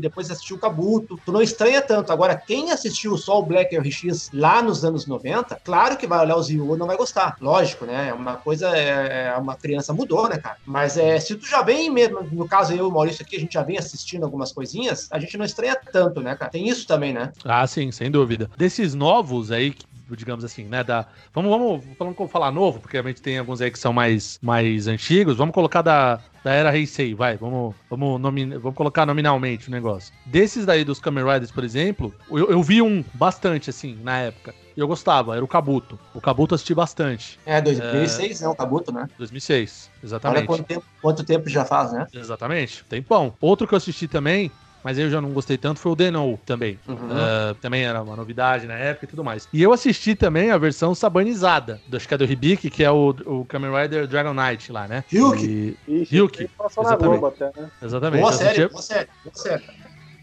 [0.00, 1.18] depois assistiu o Kabuto.
[1.24, 2.12] Tu não estranha tanto.
[2.12, 6.36] Agora, quem assistiu só o Black RX lá nos anos 90, claro que vai olhar
[6.36, 7.36] os Ryu não vai gostar.
[7.40, 8.08] Lógico, né?
[8.08, 10.56] É uma coisa, é, é uma criança mudou, né, cara?
[10.64, 13.40] Mas é, se tu já vem mesmo, no caso eu e o Maurício aqui, a
[13.40, 16.50] gente já vem assistindo algumas coisinhas, a gente não estranha tanto, né, cara?
[16.50, 17.32] Tem isso também, né?
[17.44, 18.50] Ah, sim, sem dúvida.
[18.56, 19.74] Desses novos aí,
[20.16, 21.06] digamos assim, né, da...
[21.32, 24.86] Vamos, vamos, vamos falar novo, porque a gente tem alguns aí que são mais, mais
[24.86, 25.36] antigos.
[25.36, 27.36] Vamos colocar da, da era Heisei, vai.
[27.36, 28.50] Vamos, vamos, nomin...
[28.58, 30.14] vamos colocar nominalmente o negócio.
[30.26, 34.54] Desses daí dos Kamen Riders, por exemplo, eu, eu vi um bastante, assim, na época.
[34.76, 35.98] E eu gostava, era o Kabuto.
[36.12, 37.38] O Kabuto eu assisti bastante.
[37.44, 38.48] É, 2006, né?
[38.48, 39.08] O Kabuto, né?
[39.16, 40.46] 2006, Olha exatamente.
[40.46, 42.06] quanto tempo, quanto tempo já faz, né?
[42.12, 43.36] Exatamente, tempão.
[43.40, 44.50] Outro que eu assisti também,
[44.82, 46.78] mas eu já não gostei tanto, foi o Denou também.
[46.88, 47.08] Uhum.
[47.10, 49.48] Ah, também era uma novidade na época e tudo mais.
[49.52, 52.90] E eu assisti também a versão sabanizada, do, acho que é do Hibiki, que é
[52.90, 55.04] o, o Kamen Rider Dragon Knight lá, né?
[55.06, 55.78] Ryuki.
[55.86, 57.20] E- Ryuki, passou na exatamente.
[57.20, 57.70] Globo até, né?
[57.80, 58.20] Exatamente.
[58.22, 59.64] Boa eu assisti- série, boa série, boa série.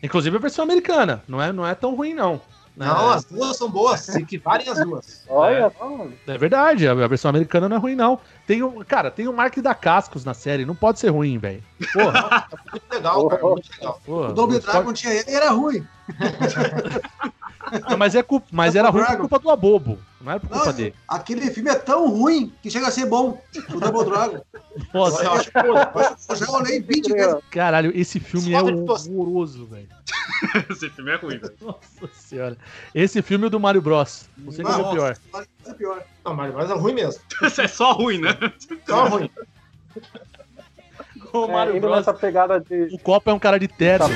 [0.04, 2.42] inclusive a versão americana, não é, não é tão ruim, não.
[2.76, 5.24] Não, é, as duas são boas, se equivalem as duas.
[5.30, 8.20] Olha só, é verdade, a versão americana não é ruim, não.
[8.48, 11.62] Tem o, cara, tem o Mark da Cascos na série, não pode ser ruim, velho.
[11.94, 14.02] Porra, Muito legal, cara, muito legal.
[14.06, 14.30] porra.
[14.30, 15.86] O Double não pode- Dragon tinha ele e era ruim.
[17.90, 20.66] Não, mas, é culpa, mas era ruim por culpa do Abobo, não era por culpa
[20.66, 20.96] Não, dele.
[21.08, 23.42] aquele filme é tão ruim que chega a ser bom.
[23.74, 24.42] O Double Dragon.
[24.94, 25.52] Nossa, Eu acho
[26.30, 27.36] eu já olhei 20 vezes.
[27.50, 29.88] Caralho, esse filme é horroroso, velho.
[30.70, 31.54] Esse filme é ruim, velho.
[31.62, 32.58] Nossa senhora.
[32.94, 34.30] Esse filme é o do Mario Bros.
[34.38, 35.18] Não sei qual é o pior.
[35.32, 36.04] mas é pior.
[36.26, 37.22] Não, mas, mas é ruim mesmo.
[37.58, 38.38] É só ruim, né?
[38.88, 39.30] Só ruim.
[41.34, 41.98] O é, Mario indo Bros.
[41.98, 42.90] nessa pegada de.
[42.94, 44.08] O copo é um cara de terno.
[44.08, 44.12] Tá,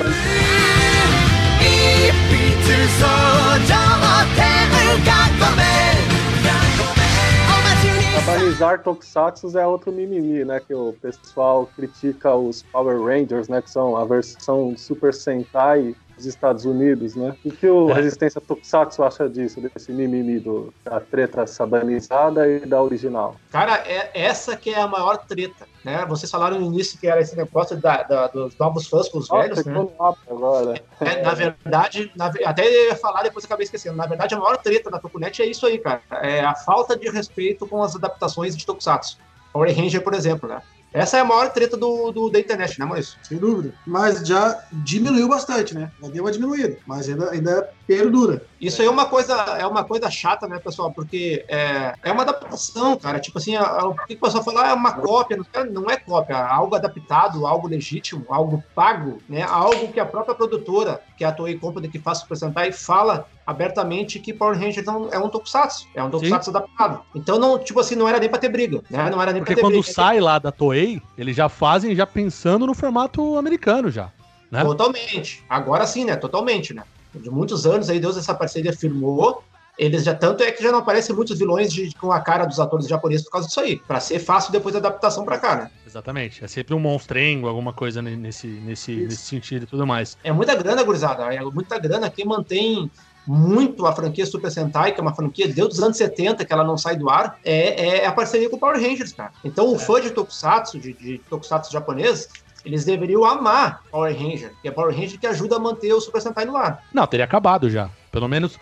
[8.25, 10.59] Sabanizar Tokusatsu é outro mimimi, né?
[10.59, 13.61] Que o pessoal critica os Power Rangers, né?
[13.61, 17.35] Que são a versão Super Sentai dos Estados Unidos, né?
[17.43, 17.93] O que o É.
[17.93, 23.35] Resistência Tokusatsu acha disso, desse mimimi do, da treta sabanizada e da original?
[23.51, 26.05] Cara, é essa que é a maior treta, né?
[26.07, 29.27] Vocês falaram no início que era esse negócio da- da- dos novos fãs com os
[29.27, 29.75] velhos, Nossa, né?
[29.75, 30.81] no ápice agora.
[31.01, 33.95] É, na verdade, na até eu ia falar, depois acabei esquecendo.
[33.97, 36.01] Na verdade, a maior treta da Tokunet é isso aí, cara.
[36.21, 39.17] É a falta de respeito com as adaptações de Tokusatsu.
[39.51, 40.61] Power Ranger, por exemplo, né?
[40.95, 43.17] Essa é a maior treta do, do- da internet, né, Maurício?
[43.21, 43.73] Sem dúvida.
[43.85, 45.91] Mas já diminuiu bastante, né?
[46.01, 46.77] Já deu uma diminuída.
[46.87, 48.41] Mas ainda, ainda perdura.
[48.59, 50.91] Isso aí é uma coisa, é uma coisa chata, né, pessoal?
[50.91, 53.19] Porque é, é uma adaptação, cara.
[53.19, 55.97] Tipo assim, o que o pessoal fala ah, é uma cópia, não é, não é
[55.97, 59.43] cópia, é algo adaptado, algo legítimo, algo pago, né?
[59.43, 63.25] Algo que a própria produtora, que é a Toei Company que faz Super Sentai, fala
[63.45, 67.01] abertamente que Power Rangers não- é um tokusatsu, é um tokusatsu adaptado.
[67.15, 69.09] Então não, tipo assim, não era nem pra ter briga, né?
[69.09, 69.93] Não era nem Porque pra ter quando briga.
[69.93, 74.09] sai lá da Toei, eles já fazem já pensando no formato americano já.
[74.51, 74.63] né?
[74.63, 75.43] Totalmente.
[75.49, 76.15] Agora sim, né?
[76.15, 76.83] Totalmente, né?
[77.21, 79.43] De muitos anos aí, Deus essa parceria firmou.
[79.77, 82.61] Eles já tanto é que já não aparecem muitos vilões de- com a cara dos
[82.61, 83.75] atores japoneses por causa disso aí.
[83.77, 85.71] Pra ser fácil depois da adaptação pra cá, né?
[85.85, 86.43] Exatamente.
[86.43, 89.03] É sempre um monstrengo, alguma coisa ne- nesse, nesse, Isso.
[89.03, 90.17] nesse sentido e tudo mais.
[90.23, 91.23] É muita grana, gurizada.
[91.33, 92.09] É muita grana.
[92.09, 92.89] Quem mantém
[93.27, 96.63] muito a franquia Super Sentai, que é uma franquia desde os anos 70, que ela
[96.63, 99.31] não sai do ar, é, é a parceria com o Power Rangers, cara.
[99.43, 102.29] Então o fã de Tokusatsu, de, de Tokusatsu japonês,
[102.65, 106.21] eles deveriam amar Power Ranger, que é Power Ranger que ajuda a manter o Super
[106.21, 106.83] Sentai no ar.
[106.93, 107.89] Não, teria acabado já.
[108.11, 108.57] Pelo menos.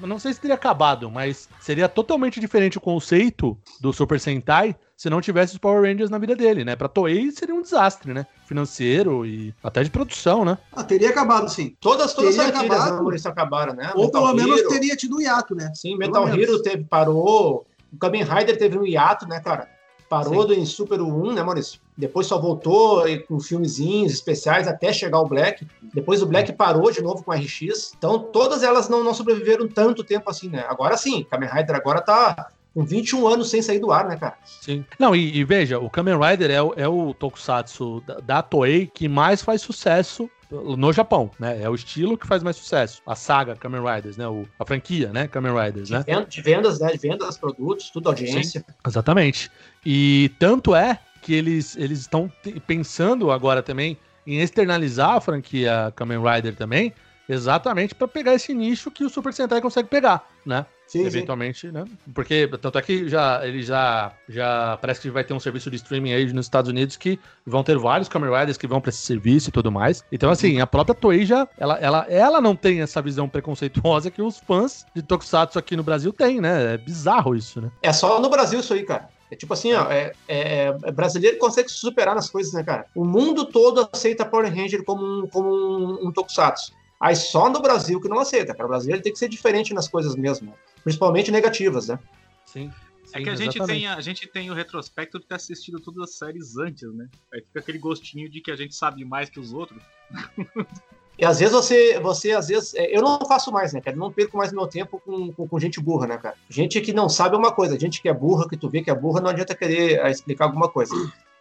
[0.00, 5.08] Não sei se teria acabado, mas seria totalmente diferente o conceito do Super Sentai se
[5.08, 6.74] não tivesse os Power Rangers na vida dele, né?
[6.74, 8.26] Pra Toei seria um desastre, né?
[8.46, 10.58] Financeiro e até de produção, né?
[10.72, 11.76] Ah, teria acabado, sim.
[11.80, 12.96] Todas, todas as Teria acabado.
[12.96, 13.92] Maurício, acabaram, né?
[13.94, 15.70] Ou Metal pelo menos Hero, teria tido um hiato, né?
[15.74, 16.42] Sim, Pelo Metal menos.
[16.42, 17.64] Hero teve, parou.
[17.92, 19.68] O Kamen Rider teve um hiato, né, cara?
[20.08, 20.48] Parou Sim.
[20.48, 21.80] do, em Super 1, né, Maurício?
[21.98, 25.66] Depois só voltou com filmezinhos especiais até chegar o Black.
[25.92, 27.92] Depois o Black parou de novo com o RX.
[27.98, 30.64] Então todas elas não, não sobreviveram tanto tempo assim, né?
[30.68, 34.36] Agora sim, Kamen Rider agora tá com 21 anos sem sair do ar, né, cara?
[34.44, 34.84] Sim.
[34.98, 38.86] Não, e, e veja, o Kamen Rider é, o- é o tokusatsu da, da Toei
[38.86, 41.60] que mais faz sucesso no Japão, né?
[41.62, 43.02] É o estilo que faz mais sucesso.
[43.06, 44.26] A saga Kamen Riders, né?
[44.28, 45.26] O, a franquia, né?
[45.28, 45.98] Kamen Riders, né?
[45.98, 46.90] De, ven- de vendas, né?
[46.92, 48.64] De vendas, produtos, tudo audiência.
[48.86, 49.50] Exatamente.
[49.84, 52.30] E tanto é que eles eles estão
[52.66, 56.92] pensando agora também em externalizar a franquia Kamen Rider também,
[57.28, 60.66] exatamente para pegar esse nicho que o Super Sentai consegue pegar, né?
[60.86, 61.06] Sim, sim.
[61.06, 61.84] Eventualmente, né?
[62.14, 65.76] Porque tanto é que já ele já já parece que vai ter um serviço de
[65.76, 69.02] streaming aí nos Estados Unidos que vão ter vários Kamen Riders que vão para esse
[69.02, 70.02] serviço e tudo mais.
[70.10, 74.22] Então assim, a própria Toei já ela, ela, ela não tem essa visão preconceituosa que
[74.22, 76.74] os fãs de Tokusatsu aqui no Brasil têm, né?
[76.74, 77.70] É bizarro isso, né?
[77.82, 79.10] É só no Brasil isso aí, cara.
[79.30, 82.86] É tipo assim, ó, é, é- é brasileiro consegue se superar nas coisas, né, cara?
[82.94, 86.72] O mundo todo aceita Power Ranger como um, como um, um tokusatsu.
[87.00, 88.64] Aí só no Brasil que não aceita, cara.
[88.64, 91.98] O brasileiro tem que ser diferente nas coisas mesmo, principalmente negativas, né?
[92.44, 92.72] Sim.
[93.14, 96.14] É que a gente, tem, a gente tem o retrospecto de ter assistido todas as
[96.16, 97.08] séries antes, né?
[97.32, 99.82] Aí fica aquele gostinho de que a gente sabe mais que os outros.
[101.18, 103.96] E às vezes você, você às vezes, é, eu não faço mais, né, cara?
[103.96, 106.36] Não perco mais meu tempo com, com, com gente burra, né, cara?
[106.48, 108.94] Gente que não sabe uma coisa, gente que é burra, que tu vê que é
[108.94, 110.94] burra, não adianta querer é, explicar alguma coisa.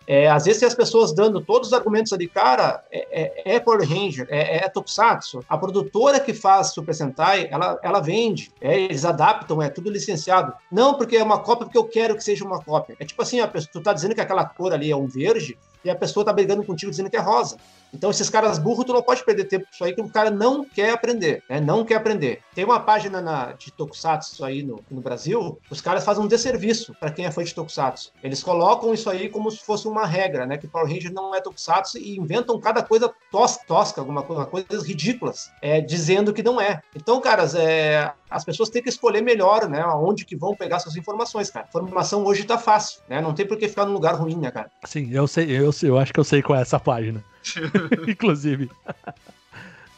[0.08, 3.60] É, às vezes tem as pessoas dando todos os argumentos ali, cara, é, é, é
[3.60, 5.42] Power Ranger, é, é Tokusatsu.
[5.50, 10.54] A produtora que faz Super Sentai, ela, ela vende, é, eles adaptam, é tudo licenciado.
[10.72, 12.96] Não porque é uma cópia, porque eu quero que seja uma cópia.
[13.00, 15.58] É tipo assim, a pessoa, tu tá dizendo que aquela cor ali é um verde,
[15.84, 17.58] e a pessoa tá brigando contigo dizendo que é rosa.
[17.94, 20.30] Então, esses caras burros, tu não pode perder tempo com isso aí, que o cara
[20.30, 21.60] não quer aprender, né?
[21.60, 22.42] Não quer aprender.
[22.54, 26.94] Tem uma página na, de Tokusatsu aí no, no Brasil, os caras fazem um desserviço
[27.00, 28.12] para quem é fã de Tokusatsu.
[28.24, 30.58] Eles colocam isso aí como se fosse uma regra, né?
[30.58, 34.86] Que Power Ranger não é Tokusatsu e inventam cada coisa tos, tosca, alguma coisa, coisas
[34.86, 36.82] ridículas, é, dizendo que não é.
[36.96, 39.82] Então, caras, é, as pessoas têm que escolher melhor, né?
[39.82, 41.66] Aonde que vão pegar suas informações, cara.
[41.68, 43.22] Informação hoje tá fácil, né?
[43.22, 44.70] Não tem por que ficar num lugar ruim, né, cara?
[44.86, 47.24] Sim, eu sei, eu sei, eu acho que eu sei qual é essa página.
[48.08, 48.70] Inclusive.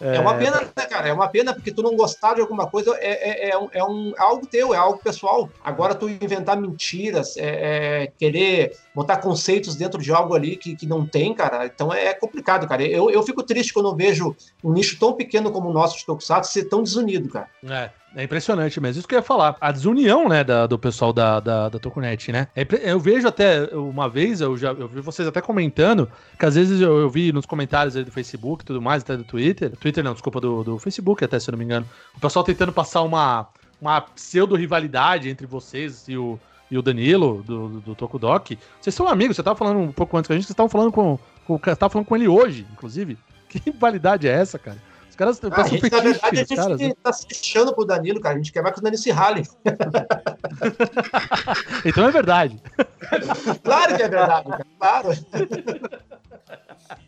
[0.02, 1.10] É, uma pena, né, cara?
[1.10, 3.84] É uma pena porque tu não gostar de alguma coisa é, é, é, um, é
[3.84, 5.50] um- é algo teu, é algo pessoal.
[5.62, 10.88] Agora tu inventar mentiras, é, é, querer botar conceitos dentro de algo ali que, que
[10.88, 12.82] não tem, cara, então é complicado, cara.
[12.82, 16.06] Eu, eu fico triste quando eu vejo um nicho tão pequeno como o nosso de
[16.06, 17.50] Tokusatsu ser tão desunido, cara.
[17.66, 19.00] É, é impressionante mesmo.
[19.00, 19.56] Isso que eu ia falar.
[19.62, 22.48] A desunião, né, da- do pessoal da, da, da Tokunet, né?
[22.56, 26.56] É eu vejo até, uma vez, eu já eu vi vocês até comentando, que às
[26.56, 29.76] vezes eu, eu vi nos comentários aí do Facebook e tudo mais, até do Twitter.
[29.78, 31.86] Twitter não, desculpa, do, do Facebook até, se eu não me engano.
[32.16, 33.48] O pessoal tentando passar uma,
[33.82, 38.58] uma pseudo-rivalidade entre vocês e o, e o Danilo, do, do, do Tokudok.
[38.82, 40.92] Vocês são amigos, você tava falando um pouco antes com a gente, vocês estavam falando
[40.92, 43.18] com, com, falando com ele hoje, inclusive.
[43.50, 44.78] Que rivalidade é essa, cara?
[45.20, 46.94] Caras Ah, a passam gente, na verdade, a gente caras, né?
[47.04, 48.36] tá se fechando pro Danilo, cara.
[48.36, 49.44] A gente quer mais que o Danilo se rale.
[51.86, 52.62] Então é verdade.
[53.64, 54.66] Claro que é verdade, cara.
[54.80, 55.10] Claro.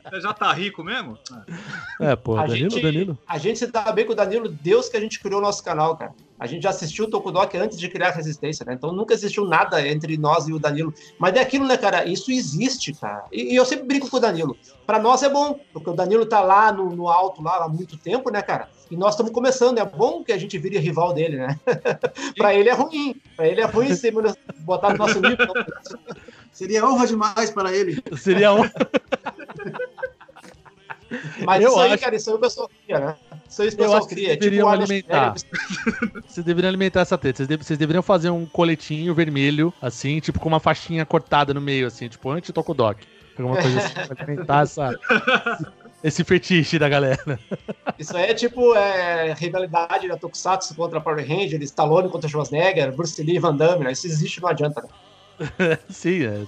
[0.10, 1.18] Você já tá rico mesmo?
[2.02, 3.18] É, pô, A Danilo, gente- Danilo.
[3.28, 5.64] A gente se dá bem com o Danilo, Deus que a gente criou o nosso
[5.64, 6.12] canal, cara.
[6.42, 8.74] A gente já assistiu o Tokudok antes de criar a Resistência, né?
[8.74, 10.92] Então nunca existiu nada entre nós e o Danilo.
[11.20, 12.04] Mas é aquilo, né, cara?
[12.10, 13.26] Isso existe, cara.
[13.32, 14.58] E, e eu sempre brinco com o Danilo.
[14.88, 17.96] Pra nós é bom, porque o Danilo tá lá no, no alto lá há muito
[17.96, 18.70] tempo, né, cara?
[18.90, 19.78] E nós estamos começando.
[19.78, 21.60] É bom que a gente vire rival dele, né?
[22.36, 23.22] pra ele é ruim.
[23.36, 24.12] Pra ele é ruim se
[24.62, 25.46] botar no nosso nível.
[26.52, 28.04] Seria honra demais para ele.
[28.18, 28.64] Seria um.
[31.46, 33.16] Mas Eu isso aí, acho- cara, isso aí o pessoal né?
[33.60, 34.28] O Eu acho que cria.
[34.30, 35.34] vocês deveriam o Arnold alimentar.
[36.28, 37.38] Vocês deveriam alimentar essa treta.
[37.38, 41.60] Vocês, deve- vocês deveriam fazer um coletinho vermelho, assim, tipo com uma faixinha cortada no
[41.60, 43.06] meio, assim, tipo anti-tocodok.
[43.38, 45.00] Alguma coisa assim, pra alimentar essa,
[46.04, 47.40] esse fetiche da galera.
[48.00, 53.22] Isso aí é tipo é, rivalidade da Tokusatsu contra Power Ranger, Stallone contra Schwarzenegger, Bruce
[53.22, 53.92] Lee e Van Damme, né?
[53.92, 54.82] Isso existe, não adianta.
[54.82, 55.78] Né?
[55.90, 56.42] Sim, é.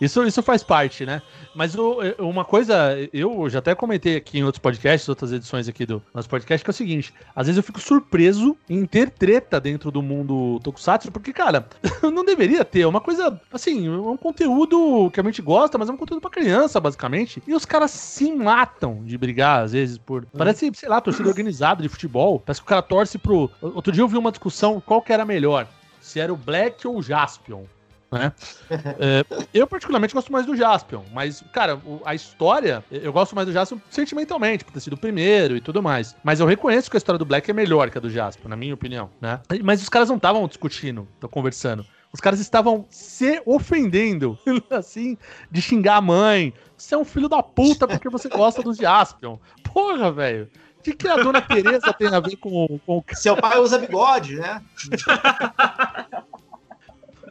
[0.00, 1.20] Isso, isso faz parte, né?
[1.54, 5.84] Mas o- uma coisa, eu já até comentei aqui em outros podcasts, outras edições aqui
[5.84, 9.60] do nosso podcast, que é o seguinte: às vezes eu fico surpreso em ter treta
[9.60, 11.66] dentro do mundo Tokusatsu, porque, cara,
[12.12, 12.82] não deveria ter.
[12.82, 16.20] É uma coisa, assim, é um conteúdo que a gente gosta, mas é um conteúdo
[16.20, 17.42] pra criança, basicamente.
[17.46, 20.24] E os caras se matam de brigar, às vezes, por.
[20.26, 22.38] Parece, sei lá, torcida organizada de futebol.
[22.38, 23.50] Parece que o cara torce pro.
[23.60, 25.66] Outro dia eu vi uma discussão qual que era melhor.
[26.00, 27.64] Se era o Black ou o Jaspion.
[28.10, 28.32] Né?
[28.98, 33.46] É, eu, particularmente, gosto mais do Jaspion, mas, cara, o- a história, eu gosto mais
[33.46, 36.16] do Jaspion sentimentalmente, por ter sido o primeiro e tudo mais.
[36.24, 38.56] Mas eu reconheço que a história do Black é melhor que a do Jaspion, na
[38.56, 39.40] minha opinião, né?
[39.62, 41.84] Mas os caras não estavam discutindo, estão conversando.
[42.10, 44.38] Os caras estavam se ofendendo,
[44.70, 45.18] assim,
[45.50, 46.54] de xingar a mãe.
[46.78, 49.36] Você é um filho da puta porque você gosta do Jaspion.
[49.62, 50.48] Porra, velho.
[50.78, 53.78] O que, que a dona Tereza tem a ver com, com o Seu pai usa
[53.78, 54.62] bigode, né?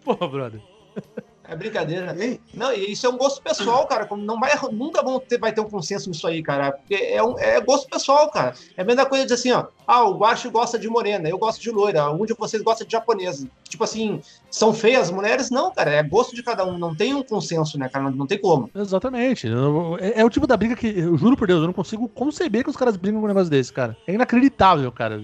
[0.08, 0.62] Porra, brother?
[1.44, 2.16] É brincadeira.
[2.18, 2.40] Hein?
[2.54, 4.08] Não, e isso é um gosto pessoal, cara.
[4.16, 6.72] Não vai, nunca vão ter, vai ter um consenso nisso aí, cara.
[6.72, 8.54] Porque é, um, é gosto pessoal, cara.
[8.78, 9.68] É a mesma coisa de assim, ó.
[9.88, 12.12] Ah, o Guacho gosta de morena, eu gosto de loira.
[12.12, 13.48] Um de vocês gosta de japonesa.
[13.70, 14.22] Tipo assim,
[14.52, 15.50] são feias as mulheres?
[15.50, 15.92] Não, cara.
[15.92, 16.78] É gosto de cada um.
[16.78, 18.06] Não tem um consenso, né, cara?
[18.06, 18.70] Não, não tem como.
[18.76, 19.48] Exatamente.
[19.48, 22.08] Eu- É, é o tipo da briga que, eu juro por Deus, eu não consigo
[22.10, 23.96] conceber que os caras brigam com um negócio desse, cara.
[24.06, 25.22] É inacreditável, cara.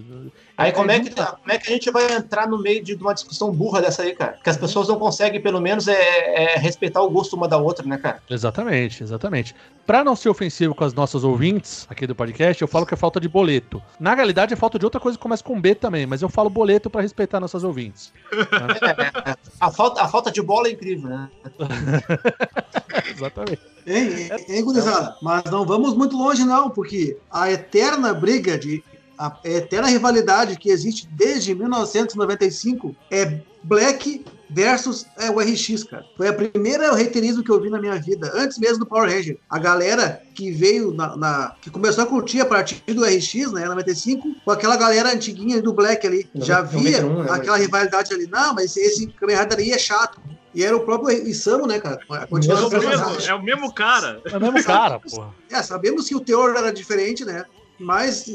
[0.58, 2.94] Aí como é, que, nunca- como é que a gente vai entrar no meio de
[2.96, 4.38] uma discussão burra dessa aí, cara?
[4.44, 7.86] Que as pessoas não conseguem, pelo menos, é, é respeitar o gosto uma da outra,
[7.86, 8.22] né, cara?
[8.30, 9.56] Exatamente, exatamente.
[9.86, 12.98] Pra não ser ofensivo com as nossas ouvintes aqui do podcast, eu falo que é
[12.98, 13.82] falta de boleto.
[14.00, 16.50] Na realidade, é falta de outra coisa que começa com B também, mas eu falo
[16.50, 18.14] boleto pra respeitar nossas ouvintes.
[19.60, 21.30] A falta, a falta de bola é incrível, né?
[23.10, 23.62] Exatamente.
[23.86, 25.16] Hein, gurizada?
[25.22, 28.84] Mas não vamos muito longe, não, porque a eterna briga de.
[29.18, 36.06] A eterna rivalidade que existe desde 1995 é Black versus é, o RX, cara.
[36.18, 39.38] Foi a primeira reiterismo que eu vi na minha vida, antes mesmo do Power Ranger.
[39.50, 43.66] A galera que veio na, na- que começou a curtir a partir do RX, né,
[43.66, 47.32] 95, com aquela galera antiguinha do Black ali, já via 91, né?
[47.32, 48.28] aquela rivalidade ali.
[48.28, 50.20] Não, mas esse Kamen Rider aí é chato.
[50.54, 51.98] E era o próprio Isamu, né, cara?
[52.12, 54.22] A É o, mesmo, é o mesmo cara.
[54.26, 55.34] É o mesmo cara, porra.
[55.50, 57.44] É, sabemos que o teor era diferente, né?
[57.80, 58.30] Mas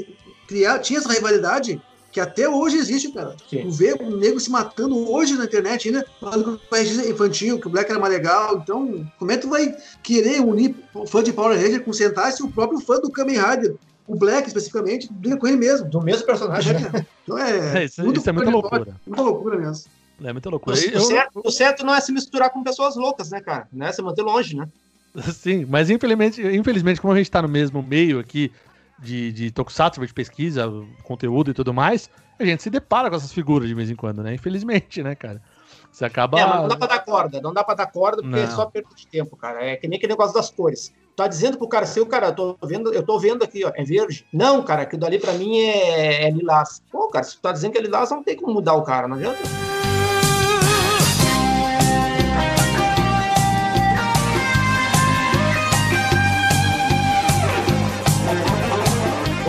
[0.48, 1.80] criar, tinha essa rivalidade
[2.10, 3.36] que até hoje existe, cara.
[3.48, 3.62] Sim.
[3.64, 7.10] Tu vê um nego se matando hoje na internet ainda, falando que o RX é
[7.10, 8.56] infantil, que o Black era mais legal.
[8.56, 12.32] Então, como é que tu vai querer unir o fã de Power Ranger com Sentai
[12.32, 13.76] se o próprio fã do Kamen Rider,
[14.06, 15.86] o Black especificamente, briga com ele mesmo?
[15.88, 16.72] Do mesmo personagem.
[16.74, 17.06] né?
[17.28, 17.82] Então é.
[17.82, 18.96] É, isso, isso é muita loucura.
[19.06, 19.84] Muita loucura mesmo.
[20.24, 20.74] É muita O, loucura.
[20.76, 23.68] o Eu- certo, o certo não é se misturar com pessoas loucas, né, cara?
[23.70, 23.92] Né?
[23.92, 24.66] Se manter longe, né?
[25.34, 28.50] Sim, mas infelizmente, infelizmente, como a gente tá no mesmo meio aqui
[28.98, 30.70] de, de Tokusatsu, de pesquisa,
[31.02, 34.22] conteúdo e tudo mais, a gente se depara com essas figuras de vez em quando,
[34.22, 34.34] né?
[34.34, 35.42] Infelizmente, né, cara?
[35.90, 36.38] Você acaba.
[36.38, 38.54] É, mas não dá pra dar corda, não dá pra dar corda porque é Não.
[38.54, 39.64] só perda de tempo, cara.
[39.64, 40.92] É que nem aquele negócio das cores.
[41.16, 43.72] Tá dizendo pro cara assim, o cara, eu tô vendo, eu tô vendo aqui, ó,
[43.74, 44.24] é verde.
[44.32, 46.80] Não, cara, aquilo dali pra mim é, é lilás.
[46.92, 49.08] Pô, cara, se tu tá dizendo que é lilás, não tem como mudar o cara,
[49.08, 49.77] não adianta.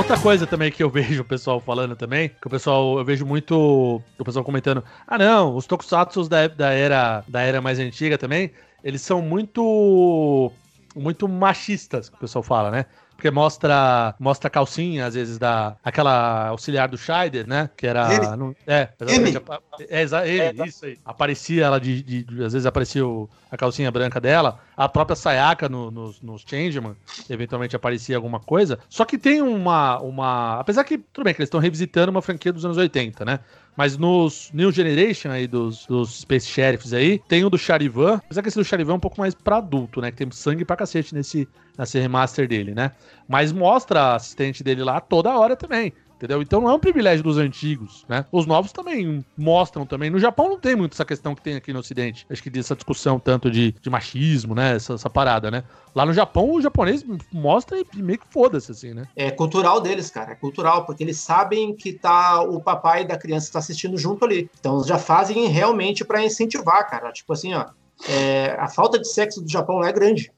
[0.10, 3.28] Outra coisa também que eu vejo o pessoal falando também, que o pessoal, eu vejo
[3.28, 8.18] muito o pessoal comentando, ah não, os tokusatsu da, da era da era mais antiga
[8.18, 8.52] também,
[8.84, 10.52] eles são muito
[10.96, 12.86] muito machistas, que o pessoal fala, né?
[13.16, 17.70] Porque mostra mostra a calcinha, às vezes, da aquela auxiliar do Scheider, né?
[17.78, 18.12] Que era.
[18.14, 18.36] M.
[18.38, 19.30] não- é, exatamente.
[19.30, 19.38] M.
[19.38, 20.98] apa- É, exa- M, isso aí.
[21.06, 23.04] Aparecia ela de, de- Às vezes aparecia
[23.52, 24.58] a calcinha branca dela.
[24.80, 26.96] A própria Sayaka no, nos, nos Changeman,
[27.30, 28.80] eventualmente aparecia alguma coisa.
[28.88, 30.00] Só que tem uma.
[30.00, 33.42] uma apesar que, tudo bem, que eles estão revisitando uma franquia dos anos 80, né?
[33.76, 38.22] Mas nos New Generation aí, dos, dos Space Sheriffs aí, tem o do Charivan.
[38.24, 40.12] Apesar que esse do Charivan é um pouco mais pra adulto, né?
[40.12, 41.46] Que tem sangue pra cacete nesse,
[41.78, 42.94] nesse remaster dele, né?
[43.28, 45.92] Mas mostra a assistente dele lá toda hora também.
[46.20, 46.42] Entendeu?
[46.42, 48.26] Então não é um privilégio dos antigos, né?
[48.30, 50.10] Os novos também mostram também.
[50.10, 52.28] No Japão não tem muito essa questão que tem aqui no Ocidente.
[52.30, 54.76] Acho que dessa discussão tanto de, de machismo, né?
[54.76, 55.64] Essa, essa parada, né?
[55.96, 59.06] Lá no Japão, o japonês mostra e meio que foda-se, assim, né?
[59.16, 60.34] É cultural deles, cara.
[60.34, 64.50] É cultural, porque eles sabem que tá o papai da criança está assistindo junto ali.
[64.60, 67.14] Então já fazem realmente para incentivar, cara.
[67.14, 67.66] Tipo assim, ó,
[68.10, 70.30] é, a falta de sexo do Japão é grande,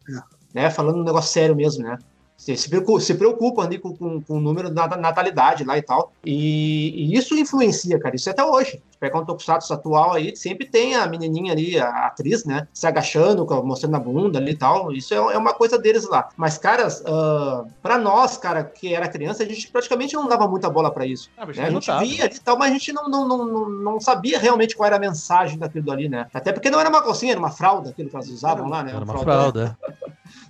[0.53, 0.69] né?
[0.69, 1.97] Falando um negócio sério mesmo, né?
[2.41, 5.77] Se, se preocu- se preocupam ali com, com, com o número da da natalidade lá
[5.77, 6.11] e tal.
[6.25, 8.81] E, e isso influencia, cara, isso é até hoje.
[8.91, 12.87] Se pegar um tokusatsu atual aí, sempre tem a menininha ali, a atriz, né, se
[12.87, 14.91] agachando, mostrando a bunda ali e tal.
[14.91, 16.29] Isso é, é uma coisa deles lá.
[16.35, 20.67] Mas, caras, ah, pra nós, cara, que era criança, a gente praticamente não dava muita
[20.67, 21.29] bola pra isso.
[21.37, 21.51] Ah, né?
[21.57, 21.99] A gente notava.
[22.03, 24.95] via ali e tal, mas a gente não, não, não, não, sabia realmente qual era
[24.95, 26.25] a mensagem daquilo ali, né?
[26.33, 28.91] Até porque não era uma calcinha, era uma fralda, aquilo que elas usavam lá, né?
[28.95, 29.51] Era uma fraldão.
[29.51, 29.77] fralda.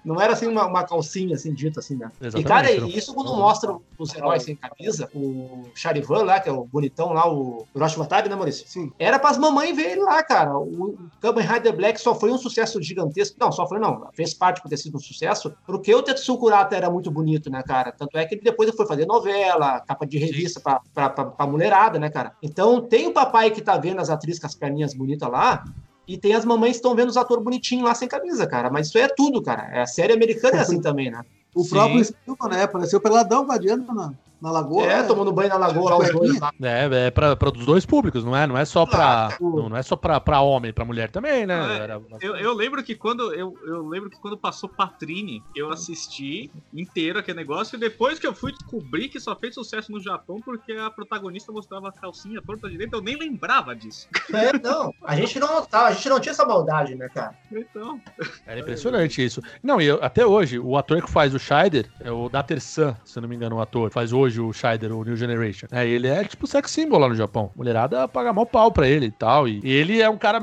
[0.04, 2.12] Não era assim uma, uma calcinha, assim, dita assim, né?
[2.22, 6.24] E, Exatamente, cara, era um- e isso quando mostra os heróis sem camisa, o Charivan
[6.24, 8.68] lá, que é o bonitão lá, o Hiroshi Watari, né, Maurício?
[8.68, 8.92] Sim.
[8.98, 10.58] Era pras mamães ver ele lá, cara.
[10.58, 13.36] O Kamen Rider Black só foi um sucesso gigantesco.
[13.40, 14.08] Não, só foi não.
[14.14, 17.62] Fez parte por ter sido um sucesso, porque o Tetsu Kurata era muito bonito, né,
[17.64, 17.92] cara?
[17.92, 21.48] Tanto é que ele depois foi fazer novela, capa de revista pra, pra, pra, pra
[21.48, 22.34] mulherada, né, cara?
[22.42, 25.64] Então tem o papai que tá vendo as atrizes com as perninhas bonitas lá,
[26.12, 28.70] e tem as mamães que estão vendo os atores bonitinhos lá sem camisa, cara.
[28.70, 29.70] Mas isso aí é tudo, cara.
[29.72, 31.24] É, a série americana é assim também, né?
[31.56, 31.70] O Sim.
[31.70, 32.64] próprio Spielman, né?
[32.64, 34.84] Apareceu peladão vadiando na, na lagoa.
[34.86, 35.04] é, né?
[35.04, 36.52] tomando banho na lagoa lá, os dois lá.
[36.62, 38.48] É, é pra, pra os dois públicos, não é?
[38.48, 39.56] Não é só pra, Claro.
[39.56, 41.54] não, não é só pra, pra homem, pra mulher também, né?
[41.56, 41.74] Ah.
[41.74, 46.50] Era- Eu, eu lembro que quando eu, eu lembro que quando passou Patrine, eu assisti
[46.74, 50.40] inteiro aquele negócio e depois que eu fui descobrir que só fez sucesso no Japão
[50.44, 54.08] porque a protagonista mostrava a calcinha torta direita, eu nem lembrava disso.
[54.34, 57.36] É, não, a gente não notava, a gente não tinha essa maldade, né, cara?
[57.52, 58.00] Então,
[58.46, 59.42] Era impressionante isso.
[59.62, 62.96] Não, e eu- até hoje, o ator que faz o Scheider é o Dater San,
[63.06, 63.92] se eu não me engano, o ator.
[63.92, 65.68] Faz hoje o Scheider, o New Generation.
[65.72, 67.52] É, ele é tipo sex symbol lá no Japão.
[67.56, 69.48] Mulherada paga mal pau pra ele e tal.
[69.48, 70.42] E, e ele é um cara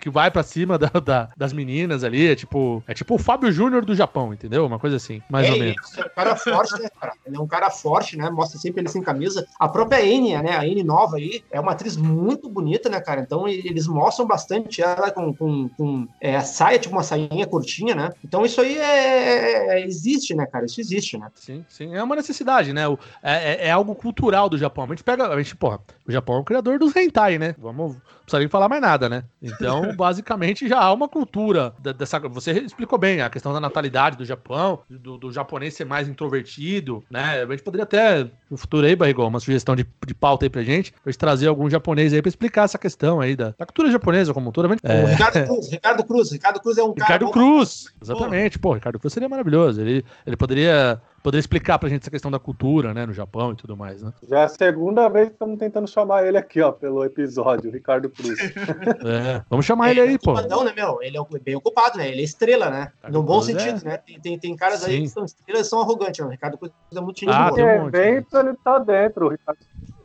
[0.00, 2.28] que vai pra cima da- da- das meninas ali.
[2.30, 4.66] É tipo, é tipo o Fábio Júnior do Japão, entendeu?
[4.66, 5.98] Uma coisa assim, mais é, ou ele menos.
[5.98, 7.12] é um cara forte, né, cara?
[7.24, 8.28] Ele é um cara forte, né?
[8.30, 9.46] Mostra sempre ele sem camisa.
[9.58, 10.56] A própria Enya, né?
[10.56, 13.20] A Enya nova aí, é uma atriz muito bonita, né, cara?
[13.20, 17.94] Então eles mostram bastante ela com, com, com é, a saia, tipo uma sainha curtinha,
[17.94, 18.10] né?
[18.24, 20.66] Então isso aí é, é- existe, né, cara?
[20.66, 21.28] Isso existe, né?
[21.34, 21.94] Sim, sim.
[21.94, 22.88] É uma necessidade, né?
[22.88, 24.84] O- é, é- é algo cultural do Japão.
[24.84, 25.28] A gente pega.
[25.28, 27.54] A gente, porra, o Japão é o criador dos hentai, né?
[27.58, 27.94] Vamos.
[27.94, 29.24] Não precisa nem falar mais nada, né?
[29.42, 32.18] Então, basicamente, já há uma cultura dessa.
[32.20, 37.02] Você explicou bem a questão da natalidade do Japão, do, do japonês ser mais introvertido,
[37.10, 37.42] né?
[37.42, 40.62] A gente poderia até, no futuro aí, Barrigol, uma sugestão de, de pauta aí pra
[40.62, 43.90] gente, pra gente trazer algum japonês aí pra explicar essa questão aí da, da cultura
[43.90, 44.68] japonesa como toda.
[44.68, 47.04] O É, Ricardo Cruz, Ricardo Cruz, Ricardo Cruz é um cara.
[47.14, 47.32] Ricardo bom.
[47.32, 48.58] Cruz, exatamente.
[48.58, 49.80] Pô, Ricardo Cruz seria maravilhoso.
[49.80, 53.56] Ele, ele poderia, poderia explicar pra gente essa questão da cultura, né, no Japão e
[53.56, 54.12] tudo mais, né?
[54.28, 58.08] Já é a segunda vez que estamos tentando chamar ele aqui, ó, pelo episódio, Ricardo
[58.10, 58.38] Cruz.
[59.10, 60.34] É, vamos chamar ele aí, pô.
[60.42, 61.02] Não, né, meu?
[61.02, 62.08] Ele é bem ocupado, né?
[62.08, 62.92] Ele é estrela, né?
[62.96, 63.96] Ricardo No bom Cruz é- sentido, né?
[63.98, 65.02] Tem, tem, tem caras aí Sim.
[65.02, 66.26] que são estrelas e são arrogantes, né?
[66.26, 67.54] O Ricardo Cruz é muito Ah, boa.
[67.54, 67.86] tem um né?
[67.88, 69.58] evento ele tá dentro, o Ricardo.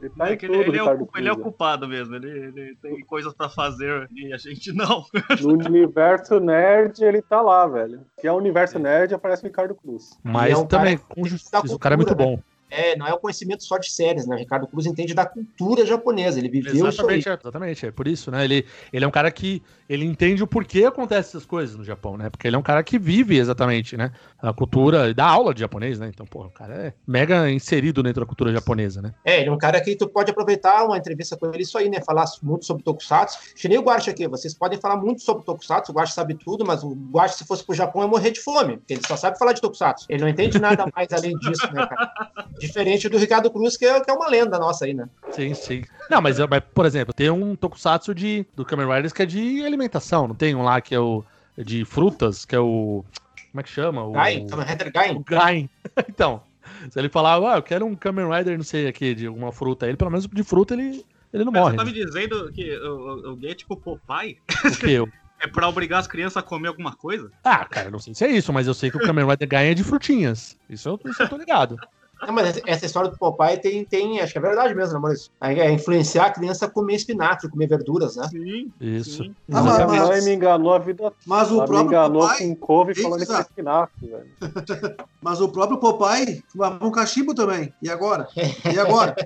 [0.05, 3.33] Ele tá é tudo, ele, é, ocupa- ele é ocupado mesmo, ele, ele tem coisas
[3.33, 5.03] pra fazer e a gente não.
[5.41, 8.01] No universo nerd, ele tá lá, velho.
[8.19, 10.17] Que é o universo nerd, aparece o Ricardo Cruz.
[10.23, 12.43] Mas é um também, cara com justiça, o cara é muito cultura, bom.
[12.69, 14.35] É, não é o conhecimento só de séries, né?
[14.35, 16.39] O Ricardo Cruz entende da cultura japonesa.
[16.39, 16.89] Ele viveu isso aí.
[16.89, 18.43] Exatamente, é, exatamente, é por isso, né?
[18.43, 22.17] Ele, ele é um cara que ele entende o porquê acontecem essas coisas no Japão,
[22.17, 22.29] né?
[22.29, 24.11] Porque ele é um cara que vive exatamente, né?
[24.41, 26.09] A cultura, e dá aula de japonês, né?
[26.13, 29.13] Então, pô, o cara é mega inserido dentro da cultura japonesa, né?
[29.23, 31.89] É, ele é um cara que tu pode aproveitar uma entrevista com ele, isso aí,
[31.89, 32.01] né?
[32.01, 33.39] Falar muito sobre Tokusatsu.
[33.67, 36.83] Nem o Guache aqui, vocês podem falar muito sobre Tokusatsu, o Guache sabe tudo, mas
[36.83, 39.53] o Guache, se fosse pro Japão, ia morrer de fome, porque ele só sabe falar
[39.53, 40.05] de Tokusatsu.
[40.09, 42.11] Ele não entende nada mais além disso, né, cara?
[42.59, 45.09] Diferente do Ricardo Cruz, que é, que é uma lenda nossa aí, né?
[45.31, 45.83] Sim, sim.
[46.09, 49.65] Não, mas, mas, por exemplo, tem um tokusatsu de, do Kamen Riders que é de
[49.65, 51.23] alimentação, não tem um lá que é o
[51.57, 53.03] de frutas, que é o...
[53.51, 54.03] Como é que chama?
[54.03, 55.23] O, Gain, Kamen Rider o Gain.
[55.23, 55.69] Gain.
[56.09, 56.41] então,
[56.89, 59.87] se ele falar, ah, eu quero um Kamen Rider, não sei aqui, de alguma fruta,
[59.87, 61.71] ele pelo menos de fruta ele, ele não Mas morre.
[61.71, 61.91] Você tá né?
[61.91, 64.39] me dizendo que o, o, o gay é tipo Popeye?
[64.83, 65.09] O eu?
[65.39, 67.31] É pra obrigar as crianças a comer alguma coisa?
[67.43, 69.47] Ah, cara, eu não sei se é isso, mas eu sei que o Kamen Rider
[69.47, 70.57] ganha de frutinhas.
[70.69, 71.77] Isso eu, isso eu tô ligado.
[72.25, 75.31] Não, mas essa- história do Popeye tem, tem, acho que é verdade mesmo, né, Maurício?
[75.41, 78.27] É influenciar a criança a comer espinafre, comer verduras, né?
[78.29, 78.71] Sim.
[78.79, 79.23] Isso.
[79.23, 79.35] Sim.
[79.51, 82.47] Ah, Minha mas- mãe me enganou a vida Mas o Ela me próprio enganou Popeye,
[82.49, 84.29] com couve falando que é espinafre, velho.
[85.21, 87.73] mas o próprio Popeye fumava um cachimbo também.
[87.81, 88.27] E agora?
[88.73, 89.15] E agora?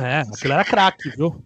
[0.00, 1.40] É, aquilo era craque, viu?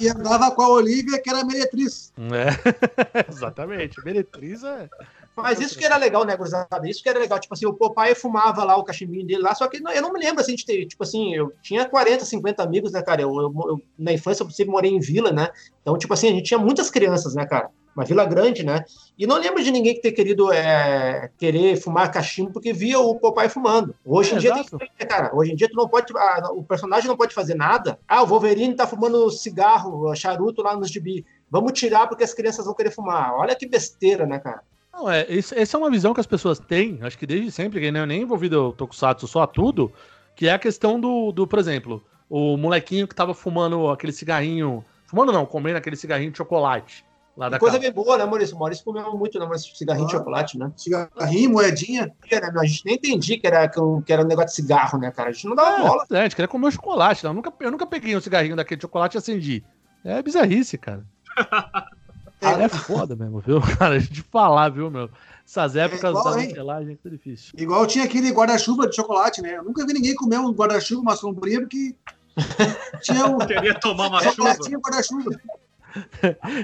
[0.00, 2.12] e andava com a Olivia, que era meretriz.
[2.18, 3.24] É.
[3.28, 4.04] Exatamente.
[4.04, 4.88] Meretriz é.
[5.36, 6.86] Mas isso que era legal, né, gurizada?
[6.88, 7.38] Isso que era legal.
[7.38, 10.20] Tipo assim, o Popeye fumava lá o cachimbinho dele lá, só que eu não me
[10.20, 13.22] lembro assim de ter, tipo assim, eu tinha 40, 50 amigos, né, cara?
[13.22, 15.48] Eu, eu- eu- na infância eu sempre morei em vila, né?
[15.80, 17.70] Então, tipo assim, a gente tinha muitas crianças, né, cara?
[17.96, 18.84] Uma vila grande, né?
[19.18, 23.18] E não lembro de ninguém que ter querido é, querer fumar cachimbo porque via o
[23.18, 23.94] Popeye fumando.
[24.04, 24.78] Hoje em É, dia tem exato.
[24.78, 25.34] que né, cara?
[25.34, 26.12] Hoje em dia tu não pode.
[26.16, 27.98] ah, o personagem não pode fazer nada.
[28.06, 31.24] Ah, o Wolverine tá fumando cigarro, charuto lá nos gibi.
[31.50, 33.34] Vamos tirar porque as crianças vão querer fumar.
[33.34, 34.62] Olha que besteira, né, cara?
[34.92, 37.80] Não, é, esse- essa é uma visão que as pessoas têm, acho que desde sempre,
[37.80, 39.92] quem não é nem envolvido no Tokusatsu só a tudo,
[40.34, 44.84] que é a questão do, do, por exemplo, o molequinho que tava fumando aquele cigarrinho.
[45.06, 47.04] Fumando não, comendo aquele cigarrinho de chocolate.
[47.36, 47.90] Lá da Coisa casa.
[47.90, 48.54] bem boa, né, Maurício?
[48.54, 49.74] O Maurício comeu muito, né, Maurício?
[49.74, 50.18] Cigarrinho de Ah.
[50.18, 50.70] chocolate, né?
[50.76, 52.12] Cigarrinho, moedinha.
[52.30, 52.60] Né, meu?
[52.60, 55.10] A gente nem entendia que era, que um- que era um negócio de cigarro, né,
[55.10, 55.30] cara?
[55.30, 56.04] A gente não dava bola.
[56.10, 57.24] É, a gente queria comer o chocolate.
[57.24, 57.30] Não.
[57.30, 59.64] Eu, nunca, eu nunca peguei um cigarrinho daquele de chocolate e acendi.
[60.04, 61.04] É bizarrice, cara.
[62.40, 63.98] É, foda mesmo, viu, cara?
[64.00, 65.08] De falar, viu, meu?
[65.46, 67.52] Essas épocas igual, da modelagem é difícil.
[67.58, 69.56] Igual tinha aquele guarda-chuva de chocolate, né?
[69.56, 71.94] Eu nunca vi ninguém comer um guarda-chuva, uma sombrinha, porque
[73.02, 73.38] tinha um.
[73.38, 74.56] Queria tomar uma chuva.
[74.58, 75.30] Tinha guarda-chuva.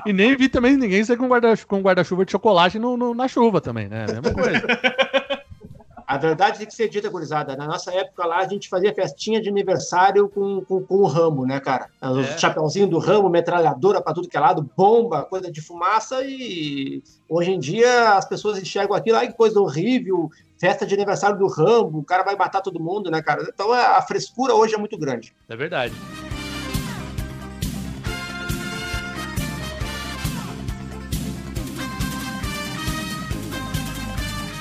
[0.07, 3.27] E nem vi também ninguém sair com guarda- com guarda-chuva de chocolate no, no- na
[3.27, 4.07] chuva também, né?
[4.07, 4.63] Mesma coisa.
[6.07, 7.57] A verdade tem que ser dita, gurizada.
[7.57, 11.45] Na nossa época lá, a gente fazia festinha de aniversário com, com, com o ramo,
[11.45, 11.89] né, cara?
[12.01, 12.39] O É.
[12.39, 17.51] chapeuzinho do ramo, metralhadora pra tudo que é lado, bomba, coisa de fumaça e hoje
[17.51, 20.31] em dia as pessoas enxergam aquilo, ai que coisa horrível,
[20.61, 23.43] festa de aniversário do ramo, o cara vai matar todo mundo, né, cara?
[23.53, 25.35] Então a frescura hoje é muito grande.
[25.49, 25.93] É verdade.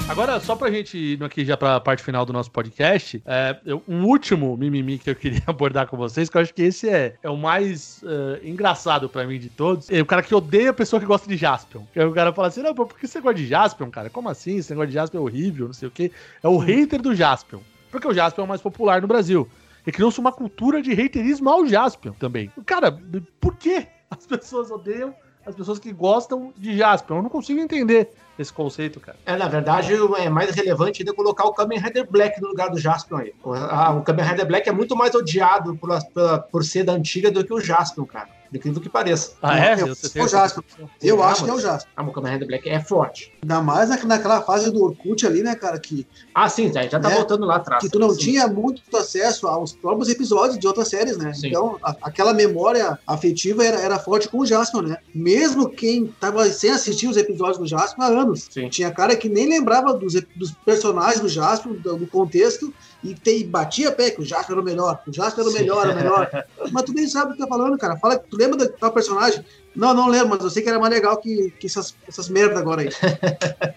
[0.08, 3.82] Agora, só pra gente ir aqui já pra parte final do nosso podcast, é, eu-
[3.88, 7.16] um último mimimi que eu queria abordar com vocês, que eu acho que esse é,
[7.24, 9.90] é o mais é, engraçado pra mim de todos.
[9.90, 11.84] É o cara que odeia a pessoa que gosta de Jaspion.
[11.92, 14.10] Que aí o cara fala assim, não, pô, por que você gosta de Jaspion, cara?
[14.10, 14.58] Como assim?
[14.58, 16.12] Esse negócio de Jaspion é horrível, não sei o quê.
[16.42, 17.60] É o hater do Jaspion.
[17.92, 19.50] Porque o Jaspion é o mais popular no Brasil.
[19.86, 22.52] E criou-se uma cultura de haterismo ao Jaspion também.
[22.66, 22.98] Cara,
[23.42, 25.14] por que as pessoas odeiam
[25.46, 27.18] as pessoas que gostam de Jaspion?
[27.18, 29.18] Eu não consigo entender esse conceito, cara.
[29.26, 32.78] É, na verdade, é mais relevante ainda colocar o Kamen Rider Black no lugar do
[32.78, 33.34] Jaspion aí.
[33.44, 36.94] O, a- o Kamen Rider Black é muito mais odiado por, pela- por ser da
[36.94, 38.28] antiga do que o Jaspion, cara.
[38.60, 39.34] Do que, pareça.
[39.42, 39.82] Ah, é?
[39.82, 40.64] eu- Você é o Jaspion.
[41.02, 41.92] Eu acho que é o Jasper.
[41.96, 43.34] Ah, o Kamen Rider Black é forte.
[43.42, 45.80] Ainda mais na- naquela fase do Orkut ali, né, cara?
[45.80, 47.82] Que, Ah, sim, já, já tá É, voltando lá atrás.
[47.84, 48.18] que tu não Sim.
[48.18, 51.34] tinha muito acesso aos próprios episódios de outras séries, né?
[51.34, 51.48] Sim.
[51.48, 54.98] Então, a- aquela memória afetiva era, era forte com o Jasper, né?
[55.14, 58.48] Mesmo quem tava sem assistir os episódios do Jasper há anos.
[58.50, 58.70] Sim.
[58.70, 62.74] Tinha cara que nem lembrava dos, dos personagens do Jasper, do, do contexto,
[63.06, 65.54] e, te, e batia pé que o Jasper era o melhor, o Jasper era o
[65.54, 66.46] melhor, era o melhor.
[66.72, 67.98] Mas tu nem sabe o que tá falando, cara.
[67.98, 69.44] Fala, tu lembra de tal personagem?
[69.76, 72.58] Não, não lembro, mas eu sei que era mais legal que, que essas, essas merda
[72.60, 72.90] agora aí.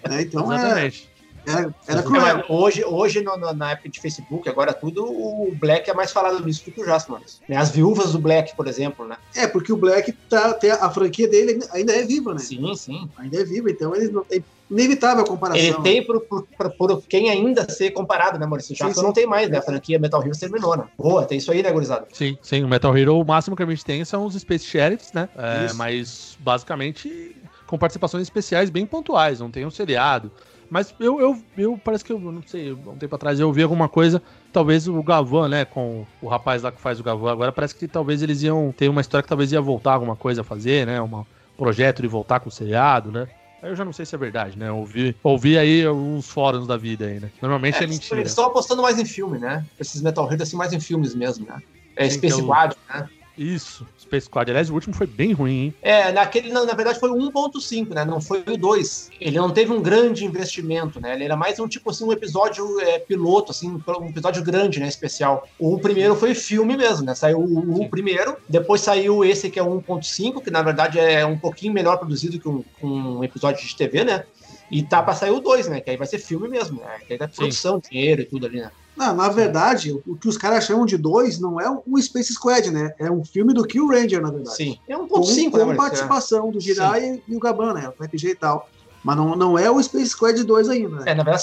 [0.08, 0.22] Né?
[0.22, 1.10] Então, é, Exatamente.
[1.44, 2.44] era, era É, cruel.
[2.48, 6.44] hoje, hoje no- no- na época de Facebook, agora tudo, o Black é mais falado
[6.44, 7.18] nisso do que o Jasper.
[7.48, 7.56] Né?
[7.56, 9.16] As viúvas do Black, por exemplo, né?
[9.34, 12.38] É, porque o Black, tá, tem a, franquia dele ainda- é viva, né?
[12.40, 13.08] Sim, sim.
[13.18, 14.40] Ainda é viva, então ele não, é
[14.70, 15.62] inevitável a comparação.
[15.64, 18.74] Ele tem por, por, por- por quem ainda ser comparado, né, Maurício?
[18.74, 19.58] O Sim, não tem mais, né?
[19.58, 20.84] A franquia Metal Hero terminou, né?
[20.96, 22.06] Boa, tem isso aí, né, gurizada?
[22.12, 22.64] Sim, sim.
[22.64, 25.28] O Metal Hero, o máximo que a gente tem são os Space Sheriffs, né?
[25.36, 27.34] É, mas, basicamente,
[27.66, 29.40] com participações especiais bem pontuais.
[29.40, 30.30] Não tem um seriado.
[30.70, 33.88] Mas eu, eu, eu parece que eu não sei, um tempo atrás eu ouvi alguma
[33.88, 37.74] coisa, talvez o Gavan, né, com o rapaz lá que faz o Gavan agora, parece
[37.74, 40.86] que talvez eles iam ter uma história que talvez ia voltar alguma coisa a fazer,
[40.86, 41.24] né, um
[41.56, 43.26] projeto de voltar com o seriado, né.
[43.62, 47.06] Eu já não sei se é verdade, né, ouvi, ouvi aí uns fóruns da vida
[47.06, 48.20] aí, né, normalmente é, eles mentira.
[48.20, 49.64] eles estão apostando mais em filme, né?
[49.80, 51.58] Esses Metal Hero, assim, mais em filmes mesmo, né?
[51.96, 53.08] É Sim, Space que é o- Squad, né?
[53.38, 54.50] Isso, Space Squad.
[54.50, 55.74] Aliás, o último foi bem ruim, hein.
[55.80, 58.04] É, naquele, na, na verdade, foi o 1.5, né?
[58.04, 59.10] Não foi o 2.
[59.20, 61.14] Ele não teve um grande investimento, né?
[61.14, 64.88] Ele era mais um tipo assim, um episódio é, piloto, assim, um episódio grande, né?
[64.88, 65.46] Especial.
[65.58, 67.14] O primeiro foi filme mesmo, né?
[67.14, 71.24] Saiu o, o primeiro, depois saiu esse que é o 1.5, que na verdade é
[71.24, 74.24] um pouquinho melhor produzido que um, um episódio de TV, né?
[74.70, 75.80] E tá pra sair o 2, né?
[75.80, 76.98] Que aí vai ser filme mesmo, né?
[77.06, 78.70] Que aí é produção, dinheiro e tudo ali, né?
[78.98, 82.70] Não, na verdade, o que os caras chamam de dois não é um Space Squad,
[82.70, 82.92] né?
[82.98, 84.56] É um filme do Kill Ranger, na verdade.
[84.56, 84.76] Sim.
[84.88, 85.64] É Com, 1.5, com né?
[85.64, 85.76] Maurício?
[85.76, 87.88] participação do Jirai e o Gaban, né?
[87.88, 88.68] O RPG e tal.
[89.04, 91.02] Mas não, não é o Space Squad 2 ainda, né?
[91.06, 91.42] É, na verdade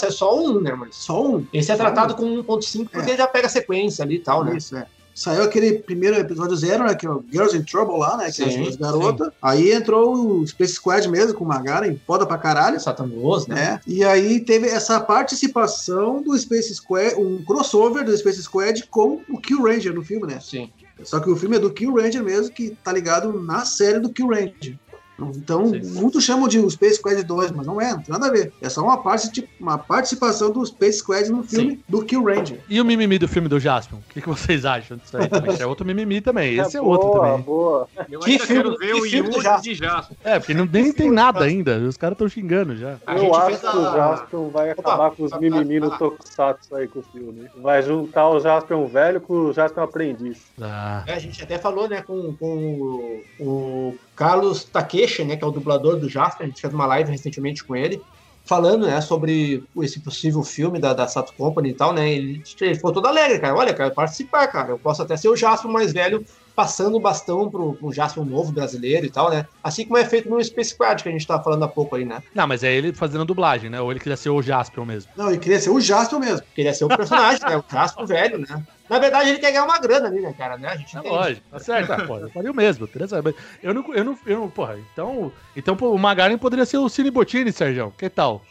[5.15, 5.23] saiu só Maurício?
[5.23, 5.23] Só.
[5.23, 5.23] Esse é Só tratado com 1.5 porque já pega a sequência ali tal?
[5.23, 5.35] Isso, é.
[5.35, 6.93] Saiu aquele primeiro episódio zero, né?
[6.93, 8.31] Que é o Girls in Trouble lá, né?
[8.31, 9.31] Que é Sim, as garotas.
[9.41, 12.79] Aí entrou o Space Squad mesmo, com o Magaren, foda pra caralho.
[12.79, 13.55] Satanuoso, né?
[13.55, 13.79] né?
[13.87, 19.39] E aí teve essa participação do Space Squad, um crossover do Space Squad com o
[19.39, 20.39] Kill Ranger no filme, né?
[20.41, 20.69] Sim.
[21.03, 24.09] Só que o filme é do Kill Ranger mesmo, que tá ligado na série do
[24.09, 24.77] Kill Ranger.
[25.19, 25.81] Então, Sim.
[25.93, 28.51] muitos chamam de Space Squad 2, mas não é, não tem nada a ver.
[28.61, 32.59] É só uma, parte, tipo, uma participação do Space Squad no filme do Kill Ranger.
[32.67, 33.97] E o mimimi do filme do Jaspion?
[33.99, 35.55] O que, que vocês acham disso aí também?
[35.59, 36.57] É outro mimimi também.
[36.57, 37.41] Esse é, outro boa, também.
[37.43, 37.87] boa.
[38.09, 39.61] Eu Que ainda filme- quero ver que o filme do Yuri Jasper?
[39.61, 40.17] de Jasper.
[40.23, 41.77] É, porque não, nem tem nada ainda.
[41.77, 42.97] Os caras estão xingando já.
[43.07, 45.79] A eu acho que a- o Jaspion vai Opa, acabar com os a- mimimi a-
[45.81, 47.47] no Tokusatsu aí com o filme.
[47.61, 50.39] Vai juntar o Jaspion velho com o Jaspion aprendiz.
[50.61, 55.43] Ah, É, a gente até falou, né, com, com o, o Carlos Takeshi, né, que
[55.43, 58.01] é o dublador do Jasper, a gente fez uma live recentemente com ele.
[58.45, 62.11] falando, né, sobre esse possível filme da, da Sato Company e tal, né?
[62.13, 63.55] Ele, ele ficou todo alegre, cara.
[63.55, 64.69] Olha, cara, participar, cara.
[64.71, 66.23] Eu posso até ser o Jasper mais velho
[66.55, 69.45] passando o bastão pro, pro Jasper novo brasileiro e tal, né?
[69.63, 72.05] Assim como é feito no Space Squad, que a gente tava falando há pouco aí,
[72.05, 72.23] né?
[72.33, 73.81] Não, mas é ele fazendo a dublagem, né?
[73.81, 75.11] Ou ele queria ser o Jasper mesmo.
[75.15, 76.45] Não, ele queria ser o Jasper mesmo.
[76.55, 77.57] Queria ser o personagem, né?
[77.57, 78.63] O Jasper velho, né?
[78.89, 80.57] Na verdade, ele quer ganhar uma grana ali, né, cara?
[80.57, 80.67] Né?
[80.69, 81.15] A gente É entende.
[81.15, 81.91] lógico, tá certo.
[81.91, 83.21] Ah, pô, eu faria o mesmo, beleza?
[83.21, 86.77] Mas Eu não, eu não, eu não, porra, então, então pô, o Magaren poderia ser
[86.77, 87.91] o Cine Bottini, Sérgio.
[87.97, 88.41] Que tal?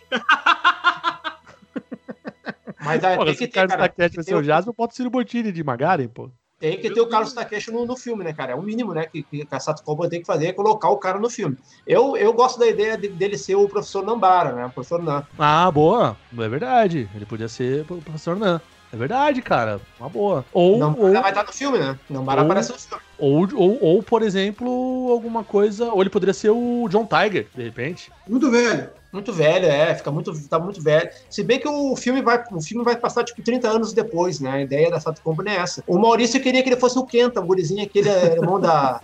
[2.81, 4.75] Mas aí, Porra, tem se que o ter, cara, que ser o ter, Jasper, eu
[4.77, 6.31] boto o Bottini de Magaren, pô.
[6.71, 8.53] Tem que ter o Carlos Takeshi no, no filme, né, cara?
[8.53, 10.99] É o mínimo, né, que, que a Sato Company tem que fazer, é colocar o
[10.99, 11.57] cara no filme.
[11.87, 14.67] Eu, eu gosto da ideia de- dele ser o professor Nambara, né?
[14.67, 15.23] O professor Nan.
[15.39, 16.17] Ah, boa.
[16.39, 17.09] É verdade.
[17.15, 18.61] Ele podia ser o professor Nan.
[18.95, 19.81] É verdade, cara.
[19.99, 20.45] Uma boa.
[20.53, 21.99] Ou, Nambara ou, vai estar no filme, né?
[22.09, 23.03] Nambara ou- aparece no filme.
[23.19, 25.93] ou, ou, ou, por exemplo, alguma coisa.
[25.93, 28.13] Ou ele poderia ser o John Tiger, de repente.
[28.29, 28.89] Muito velho.
[29.13, 31.09] Muito velho, é, fica muito, tá muito velho.
[31.31, 34.51] Se bem que o filme vai, o filme vai passar tipo 30 anos depois, né?
[34.51, 35.83] A ideia da Sato Company é essa.
[35.87, 39.01] O Maurício queria que ele fosse o Kenta, o gurizinho aquele é irmão da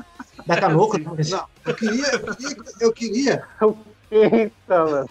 [0.47, 0.99] da Canoco.
[0.99, 1.05] né?
[1.31, 3.45] Não, eu queria, eu queria, eu queria,
[4.11, 5.09] Eita, mano.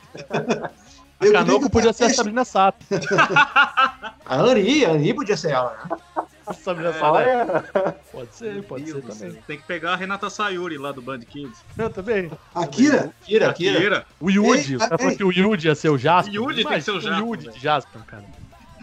[1.22, 2.86] A Canoco podia o ser a Sabrina Sato.
[4.30, 5.98] A Anri, a Anri podia ser ela, né?
[6.46, 7.92] A Sabrina é.
[8.12, 9.44] Pode ser, pode ser Deus do também.
[9.48, 11.58] Tem que pegar a Renata Sayuri lá do Band Kids.
[11.76, 12.32] Eu também.
[12.54, 13.78] Akira, Kira, Kira.
[13.78, 14.06] Akira.
[14.20, 16.34] O o cara falou que o Yudi ia ser o Jasper.
[16.34, 17.56] Yudi tem que ser o Jasper, O Yudi velho.
[17.58, 18.26] de Jasper, cara.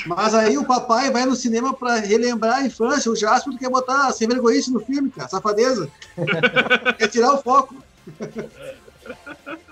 [0.05, 4.13] mas aí o papai vai no cinema pra relembrar a infância, o Jasper quer botar
[4.13, 5.89] sem vergonhice no filme, cara, safadeza.
[6.99, 7.77] quer tirar o foco.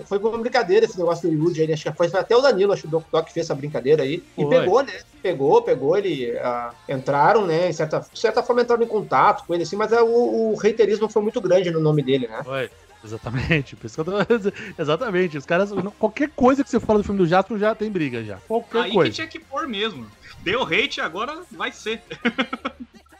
[0.00, 2.82] Foi uma brincadeira esse negócio do Yudi aí, acho que foi até o Danilo, acho
[2.82, 4.22] que o Doc Doc fez essa brincadeira aí.
[4.36, 4.48] E Foi.
[4.48, 4.92] pegou, né?
[5.22, 7.68] Pegou, pegou, ele ah, entraram, né?
[7.68, 10.56] Em certa, de certa forma entraram em contato com ele, assim, mas ah, o, o
[10.56, 12.42] reiterismo foi muito grande no nome dele, né?
[12.44, 12.70] Foi.
[13.04, 14.12] Exatamente, por isso que eu tô...
[14.80, 15.36] Exatamente.
[15.36, 15.70] Os caras.
[15.98, 18.36] Qualquer coisa que você fala do filme do Jasper já tem briga já.
[18.46, 19.12] Qualquer Aí que coisa.
[19.12, 20.06] tinha que pôr mesmo.
[20.42, 22.00] Deu hate, agora vai ser.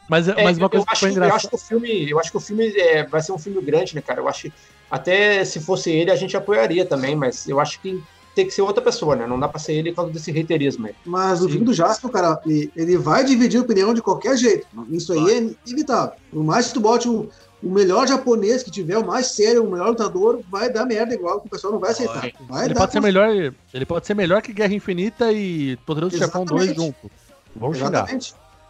[0.07, 1.35] Mas, É, mas uma eu, coisa que acho, foi eu engraçada.
[1.37, 3.95] acho que o filme, eu acho que o filme é, vai ser um filme grande,
[3.95, 4.19] né, cara?
[4.21, 4.53] Eu acho que
[4.93, 7.99] até se fosse ele a gente apoiaria também, mas eu acho que
[8.35, 9.25] tem que ser outra pessoa, né?
[9.25, 10.93] Não dá pra ser ele por causa desse reiterismo aí.
[11.03, 11.49] Mas o Sim.
[11.49, 14.67] filme do Jasper, cara, ele, vai dividir opinião de qualquer jeito.
[14.91, 16.13] Isso aí é inevitável.
[16.31, 17.27] Por mais que tu bote o,
[17.63, 21.41] o melhor japonês que tiver, o mais sério, o melhor lutador, vai dar merda igual,
[21.41, 22.31] que o pessoal não vai aceitar.
[22.47, 22.65] Vai.
[22.65, 23.53] Ele dar pode ser melhor.
[23.73, 26.85] Ele pode ser melhor que Guerra Infinita e Poderoso Chefão 2 Exatamente.
[26.85, 27.11] junto.
[27.55, 28.07] Vamos xingar.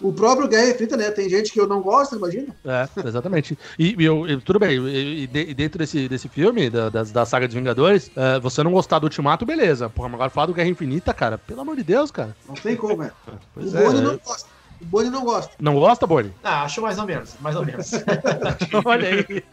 [0.03, 1.09] O próprio Guerra Infinita, né?
[1.11, 2.53] Tem gente que eu não gosto, imagina.
[2.65, 3.57] É, exatamente.
[3.79, 6.89] E, e eu, e tudo bem, e, e de- e dentro desse, desse filme, da,
[6.89, 9.89] das- da saga dos Vingadores, é, você não gostar do Ultimato, beleza.
[9.89, 12.35] Porra, mas agora falar do Guerra Infinita, cara, pelo amor de Deus, cara.
[12.47, 13.13] Não tem como, velho.
[13.55, 14.01] O Boni é.
[14.01, 14.49] não gosta.
[14.81, 15.51] O Boni não gosta.
[15.59, 16.33] Não gosta, Boni?
[16.43, 17.91] Ah, acho mais ou menos, mais ou menos.
[18.83, 19.43] Olha aí.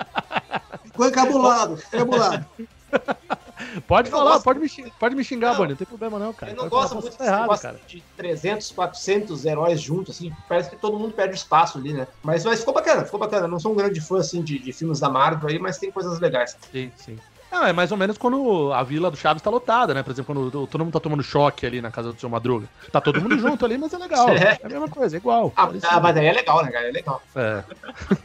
[0.86, 2.44] Ficou encabulado, encabulado.
[3.86, 4.44] Pode falar, gosto.
[4.44, 5.56] pode me, xing- pode me xingar, Não.
[5.58, 6.52] Boni, não tem problema não, cara.
[6.52, 7.80] Eu não gosto muito tá desse errado, negócio cara.
[7.86, 10.32] de 300, 400 heróis juntos, assim.
[10.48, 12.06] Parece que todo mundo perde espaço ali, né?
[12.22, 13.46] Mas, mas ficou bacana, ficou bacana.
[13.46, 15.90] Eu não sou um grande fã, assim, de, de filmes da Marvel aí, mas tem
[15.92, 16.50] coisas legais.
[16.70, 17.18] Sim, sim.
[17.52, 20.04] Não, é mais ou menos quando a vila do Chaves tá lotada, né?
[20.04, 22.68] Por exemplo, quando todo mundo tá tomando choque ali na casa do seu Madruga.
[22.92, 24.28] Tá todo mundo junto ali, mas é legal.
[24.38, 24.56] É.
[24.62, 25.52] É a mesma coisa, é igual.
[25.56, 25.88] Ah, parecido.
[25.92, 26.88] ah, mas aí é legal, né, cara?
[26.88, 27.20] É legal.
[27.34, 27.64] É,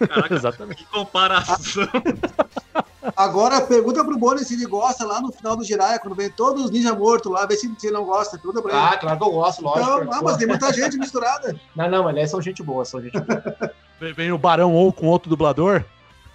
[0.07, 0.77] Caraca, exatamente.
[0.77, 1.87] que comparação.
[3.15, 6.65] Agora pergunta pro Boni se ele gosta lá no final do Jiraiya, quando vem todos
[6.65, 8.37] os ninja mortos lá, vê se, se ele não gosta.
[8.37, 8.81] Pergunta pra ele.
[8.81, 10.05] Ah, claro que eu gosto, lógico.
[10.05, 11.55] não, ah, mas tem muita gente misturada.
[11.75, 13.71] Não, não, aliás, são gente boa, são gente boa.
[14.15, 15.83] Vem- o Barão ou com outro dublador.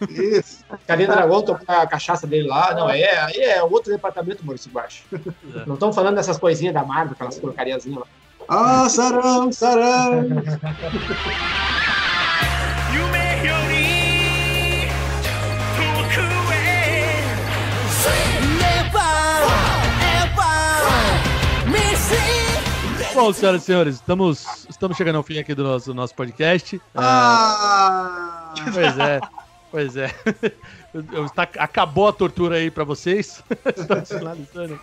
[0.08, 0.64] Isso.
[0.86, 2.74] Cadê Dragão tomando a cachaça dele lá?
[2.74, 5.04] Não, aí é, aí é outro departamento, Maurício Baixo.
[5.66, 8.06] Não estamos falando dessas coisinhas da Marvel, aquelas porcariazinhas lá.
[8.48, 10.24] Ah, sarão, sarão.
[23.14, 26.80] Bom, senhoras e senhores, estamos, estamos chegando ao fim aqui do nosso, nosso podcast.
[26.94, 29.20] Ah, Pois é,
[29.70, 30.14] pois é.
[31.12, 33.42] Eu- está- acabou a tortura aí pra vocês.
[33.76, 34.80] Estão finalizando.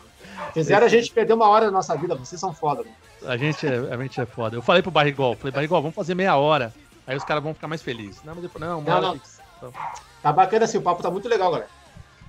[0.53, 2.83] Fizeram a gente perder uma hora da nossa vida, vocês são foda.
[2.83, 2.89] Né?
[3.25, 4.55] A gente, é, a gente é foda.
[4.55, 6.73] Eu falei pro Barrigol, falei, Barrigol, vamos fazer meia hora.
[7.05, 8.21] Aí os caras vão ficar mais felizes.
[8.23, 9.17] Não, mas depois, não, Não, não.
[9.19, 9.27] que-
[10.21, 11.69] Tá bacana assim, o papo tá muito legal, galera.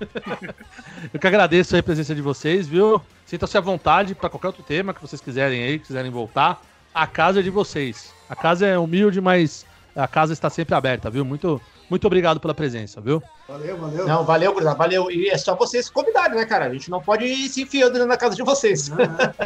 [1.12, 3.01] Eu que agradeço aí a presença de vocês, viu?
[3.29, 6.62] Sintam-se à vontade para qualquer outro tema que vocês quiserem aí, quiserem voltar.
[6.95, 8.11] A casa é de vocês.
[8.26, 11.26] A casa é humilde, mas a casa está sempre aberta, viu?
[11.26, 11.61] Muito,
[11.91, 13.22] muito obrigado pela presença, viu?
[13.49, 14.07] Valeu, valeu.
[14.07, 15.11] Não, valeu, gurizada, valeu.
[15.11, 16.66] E é só vocês se convidarem, né, cara?
[16.66, 18.91] A gente não pode ir se enfiando dentro da casa de vocês.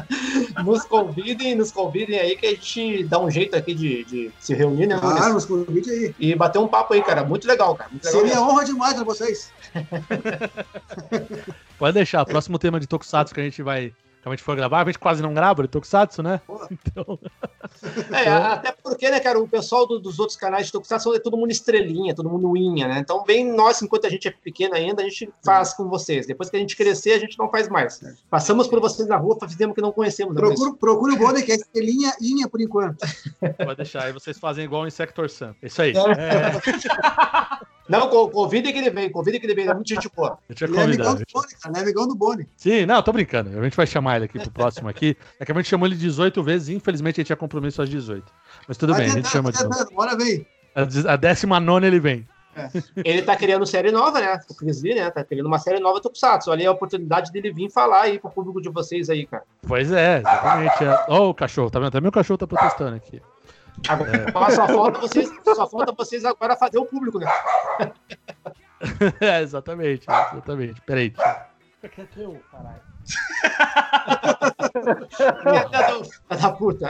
[0.64, 4.54] nos convidem, nos convidem aí que a gente dá um jeito aqui de, de se
[4.54, 5.34] reunir, né, Claro, Maurício?
[5.34, 6.14] nos convite aí.
[6.18, 7.24] E bater um papo aí, cara.
[7.24, 7.90] Muito legal, cara.
[7.90, 8.50] Muito legal Seria mesmo.
[8.50, 9.52] honra demais pra vocês.
[11.78, 12.24] Pode deixar.
[12.24, 13.92] Próximo tema de Tokusatsu que a gente vai.
[14.22, 16.40] Que a gente for gravar, a gente quase não grava de Tokusatsu, né?
[16.46, 16.68] Porra.
[16.86, 17.18] Então,
[18.12, 21.36] É, até porque, né, cara, o pessoal do- dos outros canais de Tokusatsu é todo
[21.36, 22.98] mundo estrelinha, todo mundo inha, né?
[23.00, 26.26] Então, bem nós, enquanto a gente é pequeno ainda, a gente faz com vocês.
[26.26, 28.00] Depois que a gente crescer, a gente não faz mais.
[28.30, 30.34] Passamos por vocês na rua, fizemos que não conhecemos.
[30.34, 30.40] Né?
[30.40, 32.98] Procura, procura o Bonnie, que é estrelinha inha por enquanto.
[33.64, 34.04] pode deixar.
[34.04, 35.54] Aí vocês fazem igual o Insector Sam.
[35.62, 35.92] Isso aí.
[35.92, 36.22] É.
[36.22, 40.38] É, Não, co- convidem que ele vem, convidem que ele vem, é muito gente boa.
[40.48, 41.78] a gente vai Ele é amigão do Bonnie, cara.
[41.78, 42.46] É amigão do Bonnie.
[42.56, 43.58] Sim, não, tô brincando.
[43.58, 45.16] A gente vai chamar ele aqui pro próximo aqui.
[45.40, 48.24] É que a gente chamou ele 18 vezes e infelizmente ele tinha compromisso às 18.
[48.68, 49.94] Mas tudo Vai bem, a gente tentando, chama vai de novo.
[49.94, 50.46] Bora, vem.
[50.74, 52.26] A dez- A décima nona ele vem.
[53.04, 54.38] Ele tá criando série nova, né?
[54.50, 55.10] O Chris Lee, né?
[55.10, 56.50] Tá criando uma série nova Tokusatsu.
[56.50, 59.42] Olha aí a oportunidade dele vir falar aí pro público de vocês aí, cara.
[59.66, 60.84] Pois é, exatamente.
[60.84, 61.04] É.
[61.08, 61.90] Ó, o cachorro, tá vendo?
[61.92, 63.22] Também o cachorro tá protestando aqui.
[63.88, 67.26] Agora só falta vocês, só falta vocês agora fazer o público, né?
[69.20, 70.80] é, exatamente, exatamente.
[70.82, 71.10] Peraí.
[71.80, 72.08] Deixa...
[72.16, 72.80] eu, caralho.
[75.42, 76.88] Filha da puta.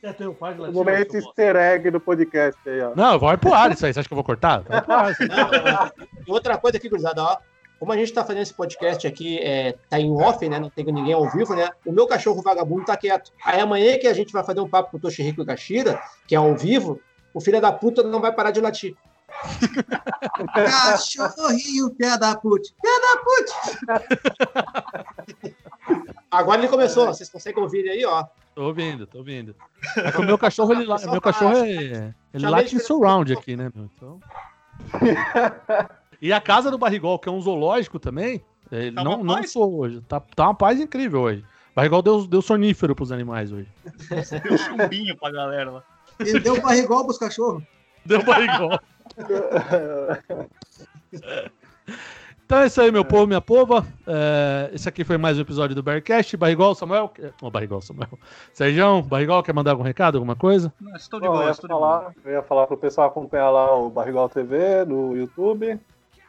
[0.00, 2.92] Quieto eu, faz O momento easter egg do podcast aí, ó.
[2.94, 3.94] Não, vai pro ar isso aí.
[3.94, 4.60] Você acha que eu vou cortar?
[4.62, 5.16] Vai pro ar.
[5.20, 7.38] Não, outra coisa aqui, gurizada, ó.
[7.82, 10.60] Como a gente tá fazendo esse podcast aqui, é, tá em off, né?
[10.60, 11.68] Não tem ninguém ao vivo, né?
[11.84, 13.32] O meu cachorro vagabundo tá quieto.
[13.44, 16.38] Aí amanhã que a gente vai fazer um papo com o Toshihiko Kashira, que é
[16.38, 17.00] ao vivo,
[17.34, 18.94] o filho da puta não vai parar de latir.
[20.54, 22.72] Cachorrinho, pé da put.
[22.80, 23.50] Pé da put.
[26.30, 28.24] Agora ele começou, vocês conseguem ouvir ele aí, ó.
[28.54, 29.56] Tô ouvindo, tô ouvindo.
[29.96, 32.14] É o meu cachorro, ele, meu cachorro é.
[32.32, 33.72] Ele late em surround aqui, né?
[33.74, 34.20] Então.
[36.22, 39.76] E a casa do Barrigol, que é um zoológico também, ele Tá não, não sou
[39.76, 40.00] hoje.
[40.02, 41.44] Tá, tá uma paz incrível hoje.
[41.74, 43.68] Barrigol deu, deu sonífero pros animais hoje.
[44.44, 45.82] Deu chumbinho pra galera lá.
[46.20, 47.64] Ele deu barrigol pros cachorros.
[48.06, 48.78] Deu barrigol.
[52.44, 53.86] Então é isso aí, meu povo, minha pova.
[54.06, 56.36] É, esse aqui foi mais um episódio do Bearcast.
[56.36, 57.10] Barrigol, Samuel.
[57.40, 58.10] Ô, Barrigol, Samuel.
[58.52, 60.70] Sergião, Barrigol, quer mandar algum recado, alguma coisa?
[60.78, 61.66] Não, estou de eu, boa, ia boa.
[61.66, 65.80] falar, eu ia falar pro pessoal acompanhar lá o Barrigol TV no YouTube.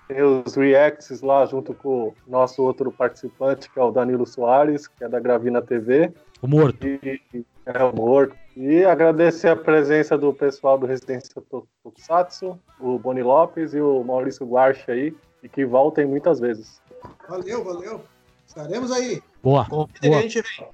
[0.07, 4.87] Tem os reacts lá junto com o nosso outro participante, que é o Danilo Soares,
[4.87, 6.11] que é da Gravina TV.
[6.41, 6.85] O morto.
[6.85, 7.21] E,
[7.65, 8.35] é o morto.
[8.55, 14.03] E agradecer a presença do pessoal do Residência To- Tokusatsu, o Boni Lopes e o
[14.03, 16.81] Maurício Guarche aí, e que voltem muitas vezes.
[17.27, 18.01] Valeu, valeu.
[18.45, 19.21] Estaremos aí.
[19.41, 19.63] Boa.
[19.63, 19.87] Boa.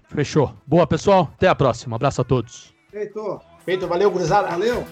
[0.09, 0.51] Fechou.
[0.65, 1.29] Boa, pessoal.
[1.35, 1.95] Até a próxima.
[1.95, 2.73] Abraço a todos.
[2.89, 3.39] Feito.
[3.63, 4.49] Feito, valeu, gurizada.
[4.49, 4.83] Valeu.